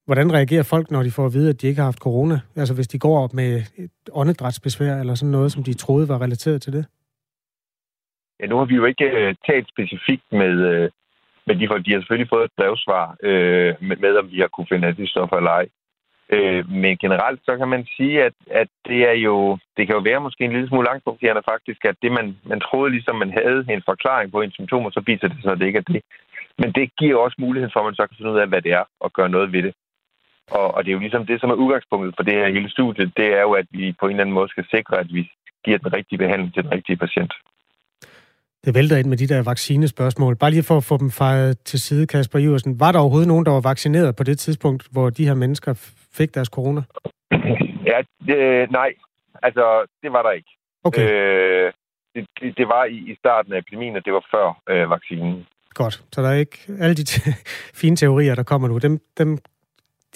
[0.07, 2.41] Hvordan reagerer folk, når de får at vide, at de ikke har haft corona?
[2.57, 6.23] Altså hvis de går op med et åndedrætsbesvær eller sådan noget, som de troede var
[6.23, 6.85] relateret til det?
[8.41, 10.89] Ja, nu har vi jo ikke uh, talt specifikt med, uh,
[11.47, 11.87] med de folk.
[11.87, 15.37] De har selvfølgelig fået et brevsvar uh, med, med, om vi har kunne finde antistoffer
[15.37, 15.67] eller ej.
[16.31, 20.03] Øh, men generelt så kan man sige, at, at det er jo, det kan jo
[20.03, 23.65] være måske en lille smule angstprovokerende faktisk, at det man, man troede ligesom man havde
[23.71, 26.03] en forklaring på en symptomer, så viser det sig, at det ikke er det.
[26.59, 28.73] Men det giver også muligheden for, at man så kan finde ud af, hvad det
[28.73, 29.75] er, og gøre noget ved det.
[30.51, 33.13] Og, og det er jo ligesom det, som er udgangspunktet for det her hele studiet,
[33.17, 35.31] det er jo, at vi på en eller anden måde skal sikre, at vi
[35.65, 37.33] giver den rigtige behandling til den rigtige patient.
[38.65, 40.37] Det vælter ind med de der vaccinespørgsmål.
[40.37, 42.81] Bare lige for at få dem fejret til side, Kasper Iversen.
[42.81, 45.73] Var der overhovedet nogen, der var vaccineret på det tidspunkt, hvor de her mennesker
[46.17, 46.83] fik deres corona?
[47.91, 48.95] Ja, det, nej.
[49.43, 50.51] Altså, det var der ikke.
[50.85, 51.11] Okay.
[51.11, 51.73] Øh,
[52.15, 55.47] det, det, det var i, i starten af epidemien, og det var før øh, vaccinen.
[55.75, 55.95] Godt.
[56.13, 57.07] Så der er ikke alle de
[57.83, 59.39] fine teorier, der kommer nu, dem, dem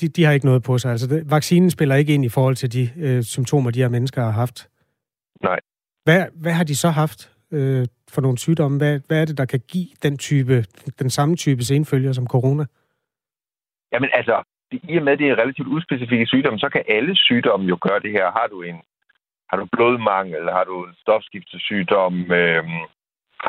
[0.00, 0.90] de, de har ikke noget på sig.
[0.90, 4.22] Altså, det, vaccinen spiller ikke ind i forhold til de øh, symptomer, de her mennesker
[4.22, 4.68] har haft.
[5.42, 5.60] Nej.
[6.04, 8.78] Hvad, hvad har de så haft øh, for nogle sygdomme?
[8.78, 10.64] Hvad, hvad er det, der kan give den type,
[10.98, 12.64] den samme type senfølger som corona?
[13.92, 14.42] Jamen altså,
[14.72, 18.00] i og med, at det er relativt uspecifikke sygdomme, så kan alle sygdomme jo gøre
[18.00, 18.26] det her.
[18.38, 18.80] Har du en
[19.50, 22.64] har du blodmangel, har du en stofskiftesygdom, øh,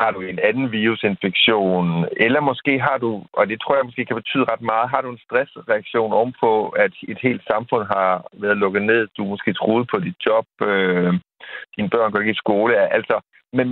[0.00, 4.16] har du en anden virusinfektion, eller måske har du, og det tror jeg måske kan
[4.16, 8.82] betyde ret meget, har du en stressreaktion ovenpå, at et helt samfund har været lukket
[8.82, 11.12] ned, du måske troede på dit job, øh,
[11.76, 13.16] dine børn går ikke i skole, altså,
[13.52, 13.66] men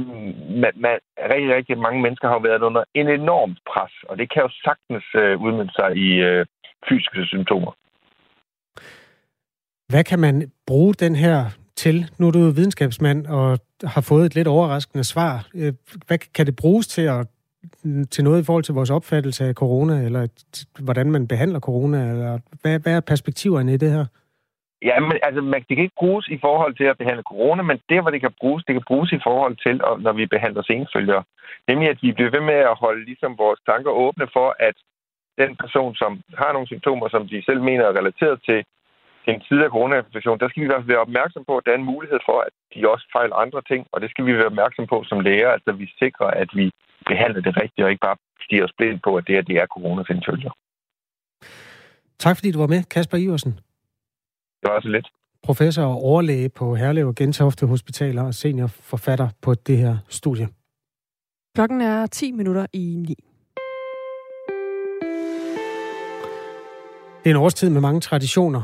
[0.60, 0.98] man, man,
[1.32, 5.06] rigtig, rigtig mange mennesker har været under en enormt pres, og det kan jo sagtens
[5.14, 6.46] øh, udmynde sig i øh,
[6.88, 7.72] fysiske symptomer.
[9.88, 11.44] Hvad kan man bruge den her
[11.76, 12.10] til?
[12.18, 15.48] Nu er du videnskabsmand og har fået et lidt overraskende svar.
[15.54, 15.72] Øh,
[16.06, 17.26] hvad kan det bruges til at
[18.10, 20.28] til noget i forhold til vores opfattelse af corona, eller
[20.78, 24.06] hvordan man behandler corona, eller hvad, hvad er perspektiverne i det her?
[24.88, 27.78] Ja, men altså, man, det kan ikke bruges i forhold til at behandle corona, men
[27.88, 29.74] det, hvor det kan bruges, det kan bruges i forhold til,
[30.06, 31.22] når vi behandler senfølgere.
[31.68, 34.76] Nemlig, at vi bliver ved med at holde ligesom vores tanker åbne for, at
[35.42, 38.64] den person, som har nogle symptomer, som de selv mener er relateret til
[39.26, 41.72] den en tidligere coronainfektion, der skal vi i hvert fald være opmærksom på, at der
[41.72, 44.52] er en mulighed for, at de også fejler andre ting, og det skal vi være
[44.52, 46.66] opmærksom på som læger, altså vi sikrer, at vi
[47.10, 49.66] behandler det rigtigt, og ikke bare stiger os blind på, at det, her, det er
[49.66, 50.52] coronainfektion.
[52.18, 53.52] Tak fordi du var med, Kasper Iversen.
[54.62, 55.06] Det var så lidt.
[55.42, 60.48] Professor og overlæge på Herlev og Gentofte Hospitaler og seniorforfatter på det her studie.
[61.54, 63.14] Klokken er 10 minutter i 9.
[67.24, 68.62] Det er en årstid med mange traditioner,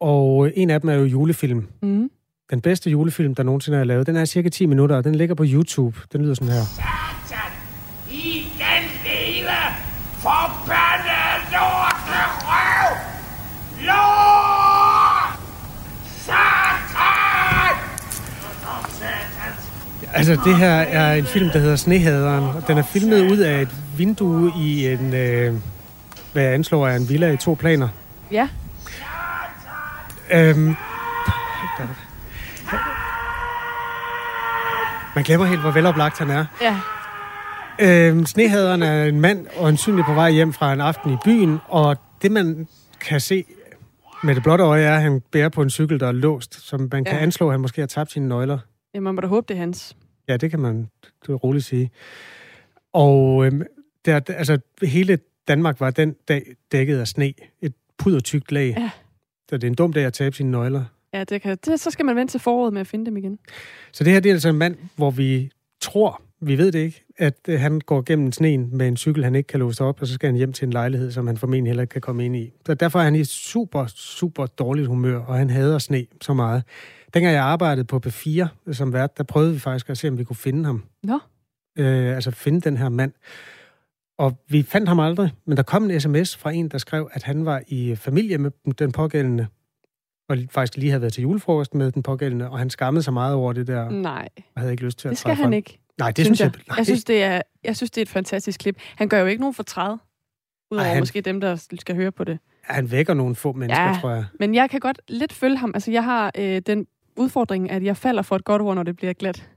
[0.00, 1.68] og en af dem er jo julefilm.
[1.82, 2.10] Mm.
[2.50, 4.06] den bedste julefilm, der nogensinde er lavet.
[4.06, 5.98] Den er cirka 10 minutter, og den ligger på YouTube.
[6.12, 6.62] Den lyder sådan her.
[6.62, 7.52] Satan!
[8.10, 9.58] I den lille
[10.24, 12.90] forbandede lorte røv!
[13.86, 15.38] Lort!
[16.26, 17.76] Satan!
[20.16, 23.62] Altså, det her er en film, der hedder Snehaderen, og den er filmet ud af
[23.62, 25.54] et vindue i en, øh,
[26.32, 27.88] hvad jeg anslår er en villa i to planer.
[28.30, 28.48] Ja.
[30.32, 30.74] Øhm,
[35.14, 36.44] man glemmer helt, hvor veloplagt han er.
[36.62, 36.76] Ja.
[37.80, 41.16] Øhm, snehaderen er en mand og en synlig på vej hjem fra en aften i
[41.24, 42.68] byen, og det man
[43.00, 43.44] kan se
[44.22, 46.80] med det blotte øje er, at han bærer på en cykel, der er låst, som
[46.92, 47.22] man kan Ja.
[47.22, 48.58] anslå, at han måske har tabt sine nøgler.
[48.94, 49.96] Ja, man må da håbe, det er hans.
[50.28, 50.86] Ja, det kan man
[51.28, 51.90] roligt sige.
[52.92, 53.62] Og øhm,
[54.04, 55.18] der, altså, hele
[55.48, 57.32] Danmark var den dag dækket af sne.
[57.60, 58.74] Et pudertykt lag.
[58.78, 58.90] Ja.
[59.48, 60.84] Så det er en dum dag at tabe sine nøgler.
[61.12, 63.38] Ja, det kan, det, så skal man vente til foråret med at finde dem igen.
[63.92, 65.50] Så det her det er altså en mand, hvor vi
[65.80, 69.34] tror, vi ved det ikke, at øh, han går gennem sneen med en cykel, han
[69.34, 71.70] ikke kan låse op, og så skal han hjem til en lejlighed, som han formentlig
[71.70, 72.52] heller ikke kan komme ind i.
[72.66, 76.62] Så derfor er han i super, super dårligt humør, og han hader sne så meget.
[77.16, 80.24] Dengang jeg arbejdede på P4 som vært, der prøvede vi faktisk at se, om vi
[80.24, 80.84] kunne finde ham.
[81.02, 81.18] Nå.
[81.78, 83.12] Øh, altså finde den her mand.
[84.18, 87.22] Og vi fandt ham aldrig, men der kom en sms fra en, der skrev, at
[87.22, 89.46] han var i familie med den pågældende,
[90.28, 93.34] og faktisk lige havde været til julefrokost med den pågældende, og han skammede sig meget
[93.34, 95.52] over det der, Nej, og havde ikke lyst til at det skal han frem.
[95.52, 95.78] ikke.
[95.98, 96.76] Nej, det synes jeg, jeg.
[96.76, 98.78] Jeg synes, det er, jeg synes, det er et fantastisk klip.
[98.96, 99.96] Han gør jo ikke nogen fortræd.
[100.70, 102.38] Udover Ej, han- måske dem, der skal høre på det.
[102.62, 103.98] Han vækker nogle få mennesker, Ja.
[104.00, 104.24] tror jeg.
[104.40, 105.70] Men jeg kan godt lidt følge ham.
[105.74, 106.86] Altså, jeg har øh, den
[107.16, 109.48] udfordring, at jeg falder for et godt ord, når det bliver glat.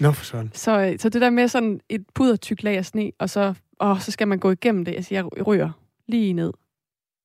[0.00, 0.50] Nå, for sådan.
[0.54, 4.00] Så, øh, så det der med sådan et pudertyk lag af sne, og så, åh,
[4.00, 4.94] så skal man gå igennem det.
[4.94, 5.70] Altså, jeg ryger
[6.08, 6.52] lige ned.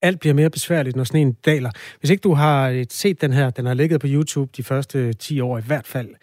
[0.02, 1.72] Alt bliver mere besværligt, når sneen daler.
[2.00, 5.14] Hvis ikke du har øh, set den her, den har ligget på YouTube de første
[5.14, 6.16] 10 år i hvert fald,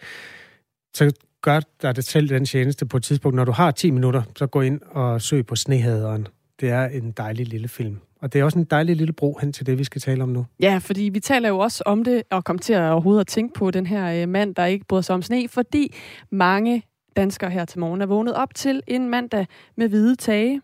[0.93, 3.35] så gør dig det selv den tjeneste på et tidspunkt.
[3.35, 6.27] Når du har 10 minutter, så gå ind og søg på Snehaderen.
[6.59, 7.99] Det er en dejlig lille film.
[8.21, 10.29] Og det er også en dejlig lille bro hen til det, vi skal tale om
[10.29, 10.45] nu.
[10.59, 13.53] Ja, fordi vi taler jo også om det, og kom til at overhovedet at tænke
[13.53, 15.95] på den her øh, mand, der ikke bryder sig om sne, fordi
[16.31, 16.83] mange
[17.15, 19.47] danskere her til morgen er vågnet op til en mandag
[19.77, 20.61] med hvide tage.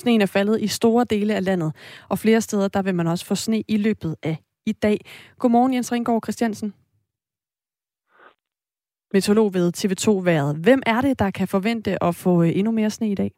[0.00, 1.72] Sneen er faldet i store dele af landet,
[2.08, 4.36] og flere steder der vil man også få sne i løbet af
[4.66, 5.04] i dag.
[5.38, 6.74] Godmorgen, Jens Ringgaard Christiansen.
[9.12, 10.56] Meteorolog ved TV2 Været.
[10.56, 13.32] Hvem er det, der kan forvente at få øh, endnu mere sne i dag?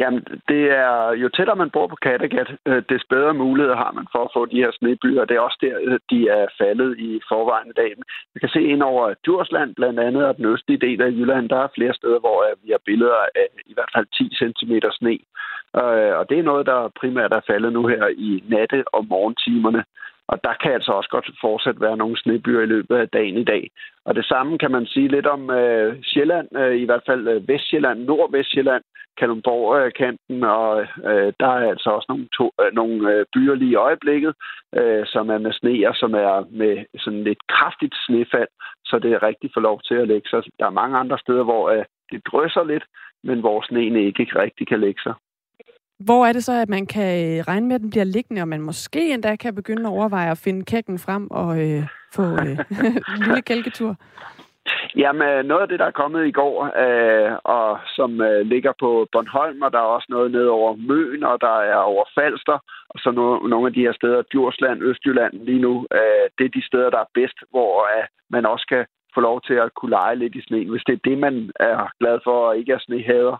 [0.00, 4.06] Jamen, det er jo tættere man bor på Kattegat, øh, des bedre muligheder har man
[4.12, 5.24] for at få de her snebyer.
[5.24, 7.90] Det er også der, øh, de er faldet i forvejen i dag.
[8.34, 11.58] Vi kan se ind over Djursland, blandt andet, og den østlige del af Jylland, der
[11.62, 15.18] er flere steder, hvor øh, vi har billeder af i hvert fald 10 cm sne.
[15.80, 19.84] Øh, Og det er noget, der primært er faldet nu her i natte- og morgentimerne.
[20.28, 23.44] Og der kan altså også godt fortsat være nogle snebyer i løbet af dagen i
[23.44, 23.70] dag.
[24.04, 27.48] Og det samme kan man sige lidt om øh, Sjælland, øh, i hvert fald øh,
[27.48, 28.82] Vestjylland, Nordvestjylland,
[29.18, 33.82] Kalundborg-kanten, og øh, der er altså også nogle, to, øh, nogle øh, byer lige i
[33.88, 34.34] øjeblikket,
[34.78, 38.48] øh, som er med sne, og som er med sådan lidt kraftigt snefald,
[38.84, 40.42] så det er rigtig for lov til at lægge sig.
[40.58, 42.84] Der er mange andre steder, hvor øh, det drysser lidt,
[43.24, 45.14] men hvor sneen ikke rigtig kan lægge sig.
[45.98, 48.48] Hvor er det så, at man kan øh, regne med, at den bliver liggende, og
[48.48, 51.82] man måske endda kan begynde at overveje at finde kækken frem og øh,
[52.14, 52.58] få øh,
[53.14, 53.96] en lille kælketur?
[54.96, 58.72] Jamen, øh, noget af det, der er kommet i går, øh, og som øh, ligger
[58.80, 62.58] på Bornholm, og der er også noget ned over Møn, og der er over Falster,
[62.88, 66.56] og så no- nogle af de her steder, Djursland, Østjylland lige nu, øh, det er
[66.58, 68.84] de steder, der er bedst, hvor øh, man også kan
[69.14, 71.78] få lov til at kunne lege lidt i sne, hvis det er det, man er
[72.00, 73.36] glad for, og ikke er snehader.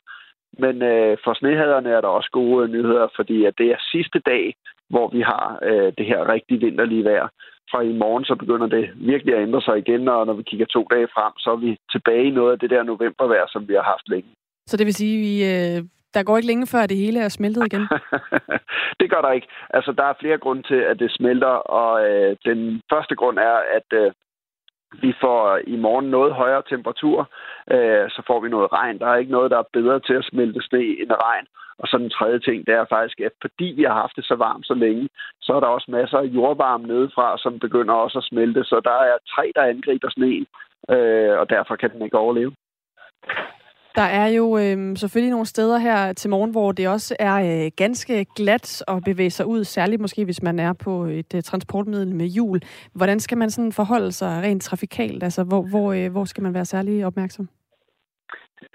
[0.59, 4.19] Men øh, for snehaderne er der også gode øh, nyheder, fordi at det er sidste
[4.19, 4.55] dag,
[4.91, 7.29] hvor vi har øh, det her rigtig vinterlige vejr.
[7.71, 10.67] Fra i morgen så begynder det virkelig at ændre sig igen, og når vi kigger
[10.67, 13.75] to dage frem, så er vi tilbage i noget af det der novembervejr, som vi
[13.75, 14.29] har haft længe.
[14.67, 15.85] Så det vil sige, at vi, øh,
[16.15, 17.85] der går ikke længe før det hele er smeltet igen?
[19.01, 19.49] det gør der ikke.
[19.71, 23.57] Altså, der er flere grunde til, at det smelter, og øh, den første grund er,
[23.77, 24.13] at øh,
[24.93, 27.31] vi får øh, i morgen noget højere temperatur,
[27.71, 28.99] øh, så får vi noget regn.
[28.99, 31.47] Der er ikke noget, der er bedre til at smelte sne end regn.
[31.79, 34.35] Og så den tredje ting, det er faktisk, at fordi vi har haft det så
[34.35, 35.09] varmt så længe,
[35.41, 38.65] så er der også masser af jordvarme nedefra, som begynder også at smelte.
[38.65, 40.47] Så der er tre, der angriber sneen,
[40.91, 42.53] øh, og derfor kan den ikke overleve.
[43.97, 47.71] Der er jo øh, selvfølgelig nogle steder her til morgen, hvor det også er øh,
[47.77, 52.15] ganske glat at bevæge sig ud, særligt måske hvis man er på et øh, transportmiddel
[52.15, 52.61] med hjul.
[52.95, 55.23] Hvordan skal man sådan forholde sig rent trafikalt?
[55.23, 57.49] Altså, hvor, hvor, øh, hvor skal man være særlig opmærksom?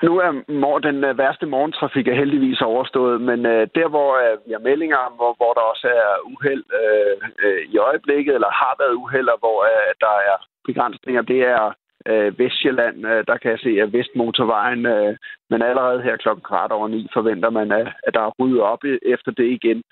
[0.03, 4.51] Nu er den øh, værste morgentrafik er heldigvis overstået, men øh, der, hvor øh, vi
[4.51, 7.15] har meldinger om, hvor, hvor der også er uheld øh,
[7.45, 11.73] øh, i øjeblikket, eller har været uheld, og hvor øh, der er begrænsninger, det er
[12.05, 13.05] øh, Vestjylland.
[13.05, 15.17] Øh, der kan jeg se, at Vestmotorvejen, øh,
[15.49, 18.83] men allerede her klokken kvart over ni forventer man, at, at der er ryddet op
[19.01, 19.83] efter det igen.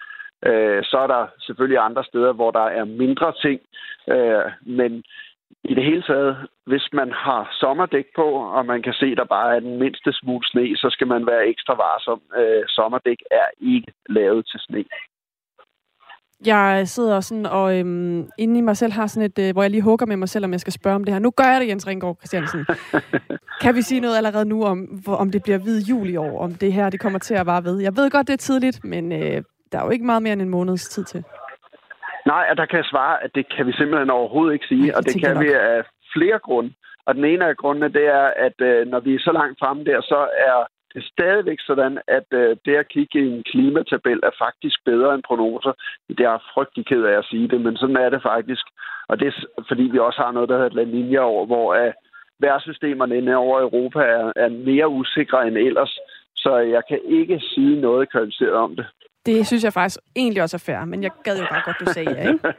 [0.46, 3.60] Øh, så er der selvfølgelig andre steder, hvor der er mindre ting,
[4.08, 5.04] øh, men
[5.64, 9.24] i det hele taget, hvis man har sommerdæk på, og man kan se, at der
[9.24, 12.22] bare er den mindste smule sne, så skal man være ekstra varsom.
[12.38, 14.86] Øh, sommerdæk er ikke lavet til sne.
[16.46, 19.72] Jeg sidder sådan og øhm, inde i mig selv har sådan et, øh, hvor jeg
[19.72, 21.20] lige hugger med mig selv, om jeg skal spørge om det her.
[21.20, 22.66] Nu gør jeg det, Jens Ringgaard Christiansen.
[23.64, 26.44] kan vi sige noget allerede nu om, hvor, om det bliver hvid jul i år,
[26.44, 27.82] om det her det kommer til at vare ved?
[27.82, 30.42] Jeg ved godt, det er tidligt, men øh, der er jo ikke meget mere end
[30.42, 31.24] en måneds tid til.
[32.26, 35.04] Nej, og der kan jeg svare, at det kan vi simpelthen overhovedet ikke sige, og
[35.06, 35.84] det kan vi af
[36.16, 36.74] flere grunde.
[37.06, 39.84] Og den ene af grundene, det er, at øh, når vi er så langt fremme
[39.84, 40.20] der, så
[40.50, 40.58] er
[40.94, 45.14] det er stadigvæk sådan, at øh, det at kigge i en klimatabel er faktisk bedre
[45.16, 45.74] end prognoser.
[46.18, 48.66] Det er frygtelig ked af at sige det, men sådan er det faktisk.
[49.10, 51.94] Og det er fordi, vi også har noget, der hedder La Nina over, hvor øh,
[52.40, 56.00] værsystemerne inde over Europa er, er mere usikre end ellers.
[56.36, 58.86] Så jeg kan ikke sige noget kvalificeret om det.
[59.26, 61.86] Det synes jeg faktisk egentlig også er fair, men jeg gad jo bare godt, du
[61.86, 62.54] sagde ja, ikke?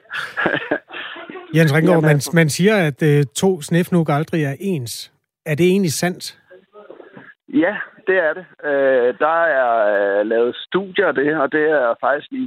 [1.57, 5.13] Jens Ringgaard, man, man siger, at øh, to snefnug aldrig er ens.
[5.47, 6.39] Er det egentlig sandt?
[7.55, 7.77] Ja,
[8.11, 8.47] det er det.
[8.71, 12.45] Øh, der er øh, lavet studier af det, og det er faktisk i,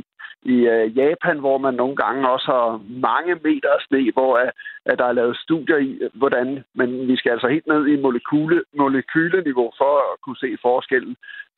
[0.53, 2.67] i øh, Japan, hvor man nogle gange også har
[3.09, 4.51] mange meter sne, hvor øh,
[4.91, 6.47] at der er lavet studier i, øh, hvordan,
[6.79, 11.15] men vi skal altså helt ned i molekyle, molekyleniveau for at kunne se forskellen.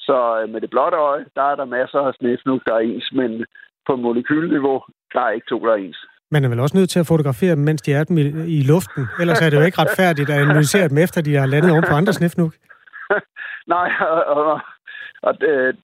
[0.07, 3.09] Så øh, med det blotte øje, der er der masser af snefnug, der er ens,
[3.19, 3.31] men
[3.87, 4.77] på molekyleniveau,
[5.13, 6.01] der er ikke to, der er ens.
[6.31, 8.25] Man er vel også nødt til at fotografere dem, mens de er dem i,
[8.57, 9.03] i luften.
[9.21, 11.95] Ellers er det jo ikke retfærdigt at analysere dem, efter de har landet oven på
[11.95, 12.51] andre snefnug.
[13.67, 14.59] Nej, og, og,
[15.21, 15.75] og det,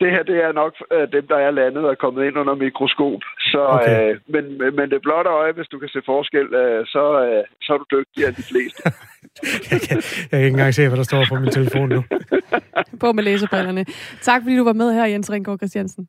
[0.00, 3.22] det her det er nok øh, dem, der er landet og kommet ind under mikroskop.
[3.38, 4.10] Så, okay.
[4.10, 4.44] øh, men,
[4.76, 7.86] men det blotte øje, hvis du kan se forskel, øh, så, øh, så er du
[7.96, 8.82] dygtigere end de fleste.
[9.72, 9.96] jeg, kan,
[10.30, 12.04] jeg kan ikke engang se, hvad der står på min telefon nu.
[13.02, 13.84] på med læsebrillerne.
[14.20, 16.08] Tak fordi du var med her, Jens Ringgaard Christiansen.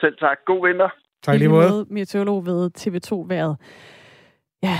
[0.00, 0.38] Selv tak.
[0.46, 0.88] God vinter.
[1.22, 1.86] Tak lige måde.
[1.90, 3.56] Meteorolog ved TV2-været.
[4.62, 4.78] Ja,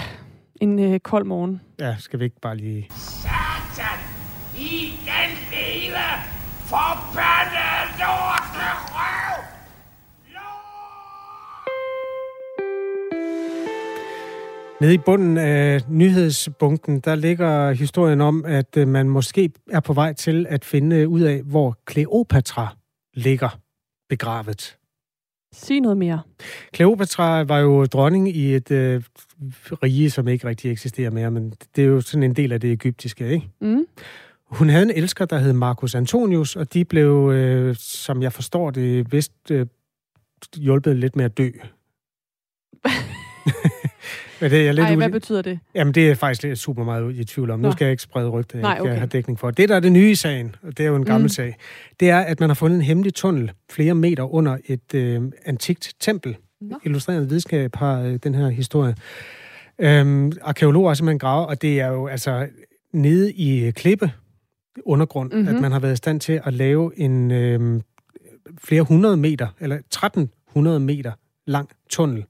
[0.61, 1.61] en øh, kold morgen.
[1.81, 2.87] Ja, skal vi ikke bare lige...
[2.91, 3.99] Satan!
[4.59, 5.06] I
[5.77, 6.07] lille
[6.73, 9.43] forbandede lorte røv!
[14.81, 19.93] Nede i bunden af nyhedsbunken, der ligger historien om, at øh, man måske er på
[19.93, 22.77] vej til at finde ud af, hvor Kleopatra
[23.15, 23.59] ligger
[24.09, 24.77] begravet.
[25.53, 26.21] Sig noget mere.
[26.73, 29.03] Kleopatra var jo dronning i et øh,
[29.83, 32.73] rige, som ikke rigtig eksisterer mere, men det er jo sådan en del af det
[32.73, 33.49] egyptiske, ikke?
[33.61, 33.87] Mm.
[34.47, 38.71] Hun havde en elsker, der hed Marcus Antonius, og de blev, øh, som jeg forstår
[38.71, 39.67] det, vist øh,
[40.57, 41.51] hjulpet lidt med at dø.
[44.41, 45.59] Men det er lidt Ej, hvad betyder det?
[45.75, 47.61] Jamen, det er faktisk lidt super meget i tvivl om.
[47.61, 47.69] Nå.
[47.69, 48.99] Nu skal jeg ikke sprede rygter, jeg Nej, okay.
[48.99, 49.51] har dækning for.
[49.51, 51.29] Det, der er det nye i sagen, og det er jo en gammel mm.
[51.29, 51.57] sag,
[52.01, 55.95] det er, at man har fundet en hemmelig tunnel flere meter under et øh, antikt
[56.01, 56.37] tempel.
[56.61, 56.79] Nå.
[56.85, 58.95] Illustreret videnskab har øh, den her historie.
[59.79, 62.47] Øhm, arkeologer har simpelthen gravet, og det er jo altså
[62.93, 64.11] nede i klippe,
[64.85, 65.49] undergrund, mm-hmm.
[65.49, 67.83] at man har været i stand til at lave en øh,
[68.59, 71.13] flere hundrede meter, eller 1300 meter
[71.47, 72.25] lang tunnel.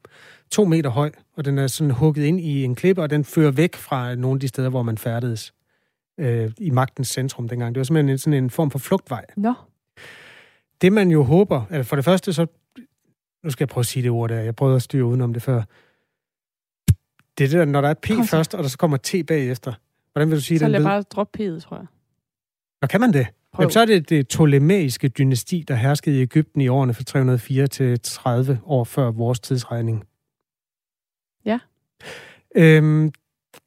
[0.50, 3.50] To meter høj, og den er sådan hugget ind i en klippe, og den fører
[3.50, 5.54] væk fra nogle af de steder, hvor man færdedes
[6.20, 7.74] øh, i magtens centrum dengang.
[7.74, 9.24] Det var simpelthen en, sådan en form for flugtvej.
[9.36, 9.54] Nå.
[10.80, 12.46] Det man jo håber, altså for det første så,
[13.44, 15.42] nu skal jeg prøve at sige det ord der, jeg prøvede at styre udenom det
[15.42, 15.62] før.
[17.38, 19.14] Det er det der, når der er P Kom først, og der så kommer T
[19.26, 19.72] bagefter.
[20.12, 20.60] Hvordan vil du sige det?
[20.60, 21.86] Så lad bare droppe P'et, tror jeg.
[22.82, 23.26] Og kan man det?
[23.58, 27.66] Jamen, så er det det Ptolemæiske dynasti, der herskede i Ægypten i årene fra 304
[27.66, 30.04] til 30 år før vores tidsregning.
[31.44, 31.58] Ja.
[32.56, 33.12] Øhm,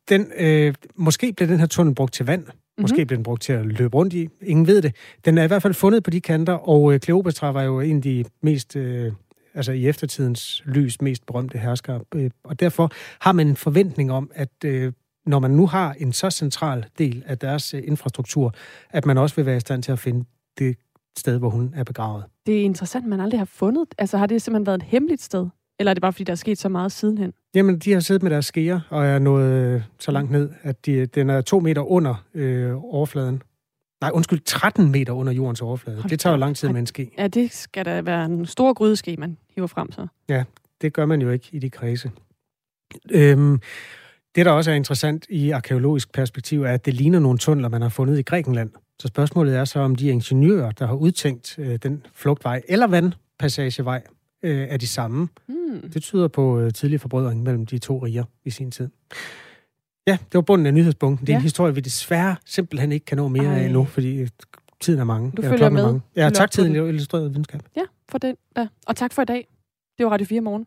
[0.09, 2.41] den, øh, måske blev den her tunnel brugt til vand.
[2.41, 2.81] Mm-hmm.
[2.81, 4.29] Måske blev den brugt til at løbe rundt i.
[4.41, 4.95] Ingen ved det.
[5.25, 7.95] Den er i hvert fald fundet på de kanter, og øh, Kleopatra var jo en
[7.95, 8.75] af de mest...
[8.75, 9.11] Øh,
[9.53, 11.99] altså i eftertidens lys mest berømte hersker.
[12.15, 14.93] Øh, og derfor har man en forventning om, at øh,
[15.25, 18.53] når man nu har en så central del af deres øh, infrastruktur,
[18.89, 20.25] at man også vil være i stand til at finde
[20.57, 20.77] det
[21.17, 22.23] sted, hvor hun er begravet.
[22.45, 23.87] Det er interessant, man aldrig har fundet.
[23.97, 25.47] Altså har det simpelthen været et hemmeligt sted?
[25.79, 27.33] Eller er det bare, fordi der er sket så meget sidenhen?
[27.55, 30.85] Jamen, de har siddet med deres skeer og er nået øh, så langt ned, at
[30.85, 33.41] de, den er to meter under øh, overfladen.
[34.01, 35.97] Nej, undskyld, 13 meter under jordens overflade.
[36.01, 37.11] Hold det tager jo lang tid med en ske.
[37.17, 40.07] Ja, det skal da være en stor grydeske, man hiver frem så.
[40.29, 40.43] Ja,
[40.81, 42.11] det gør man jo ikke i de kredse.
[43.11, 43.59] Øhm,
[44.35, 47.81] det, der også er interessant i arkeologisk perspektiv, er, at det ligner nogle tunneler, man
[47.81, 48.71] har fundet i Grækenland.
[48.99, 54.01] Så spørgsmålet er så, om de ingeniører, der har udtænkt øh, den flugtvej eller vandpassagevej,
[54.43, 55.27] øh, er de samme.
[55.47, 55.89] Hmm.
[55.93, 58.89] Det tyder på øh, tidlig forbrødring mellem de to riger i sin tid.
[60.07, 61.25] Ja, det var bunden af nyhedsbunken.
[61.27, 61.39] Det er Ja.
[61.39, 63.63] en historie, vi desværre simpelthen ikke kan nå mere Ej.
[63.63, 64.27] af nu, fordi øh,
[64.81, 65.31] tiden er mange.
[65.31, 65.83] Du Eller følger er med.
[65.83, 66.01] Mange.
[66.15, 66.75] Ja, tak til den.
[66.75, 67.61] Illustreret Videnskab.
[67.77, 68.67] Ja, for den da.
[68.87, 69.47] Og tak for i dag.
[69.97, 70.65] Det var Radio 4 morgen.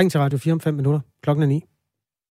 [0.00, 1.00] Ring til Radio 4 om 5 minutter.
[1.22, 1.64] Klokken er 9.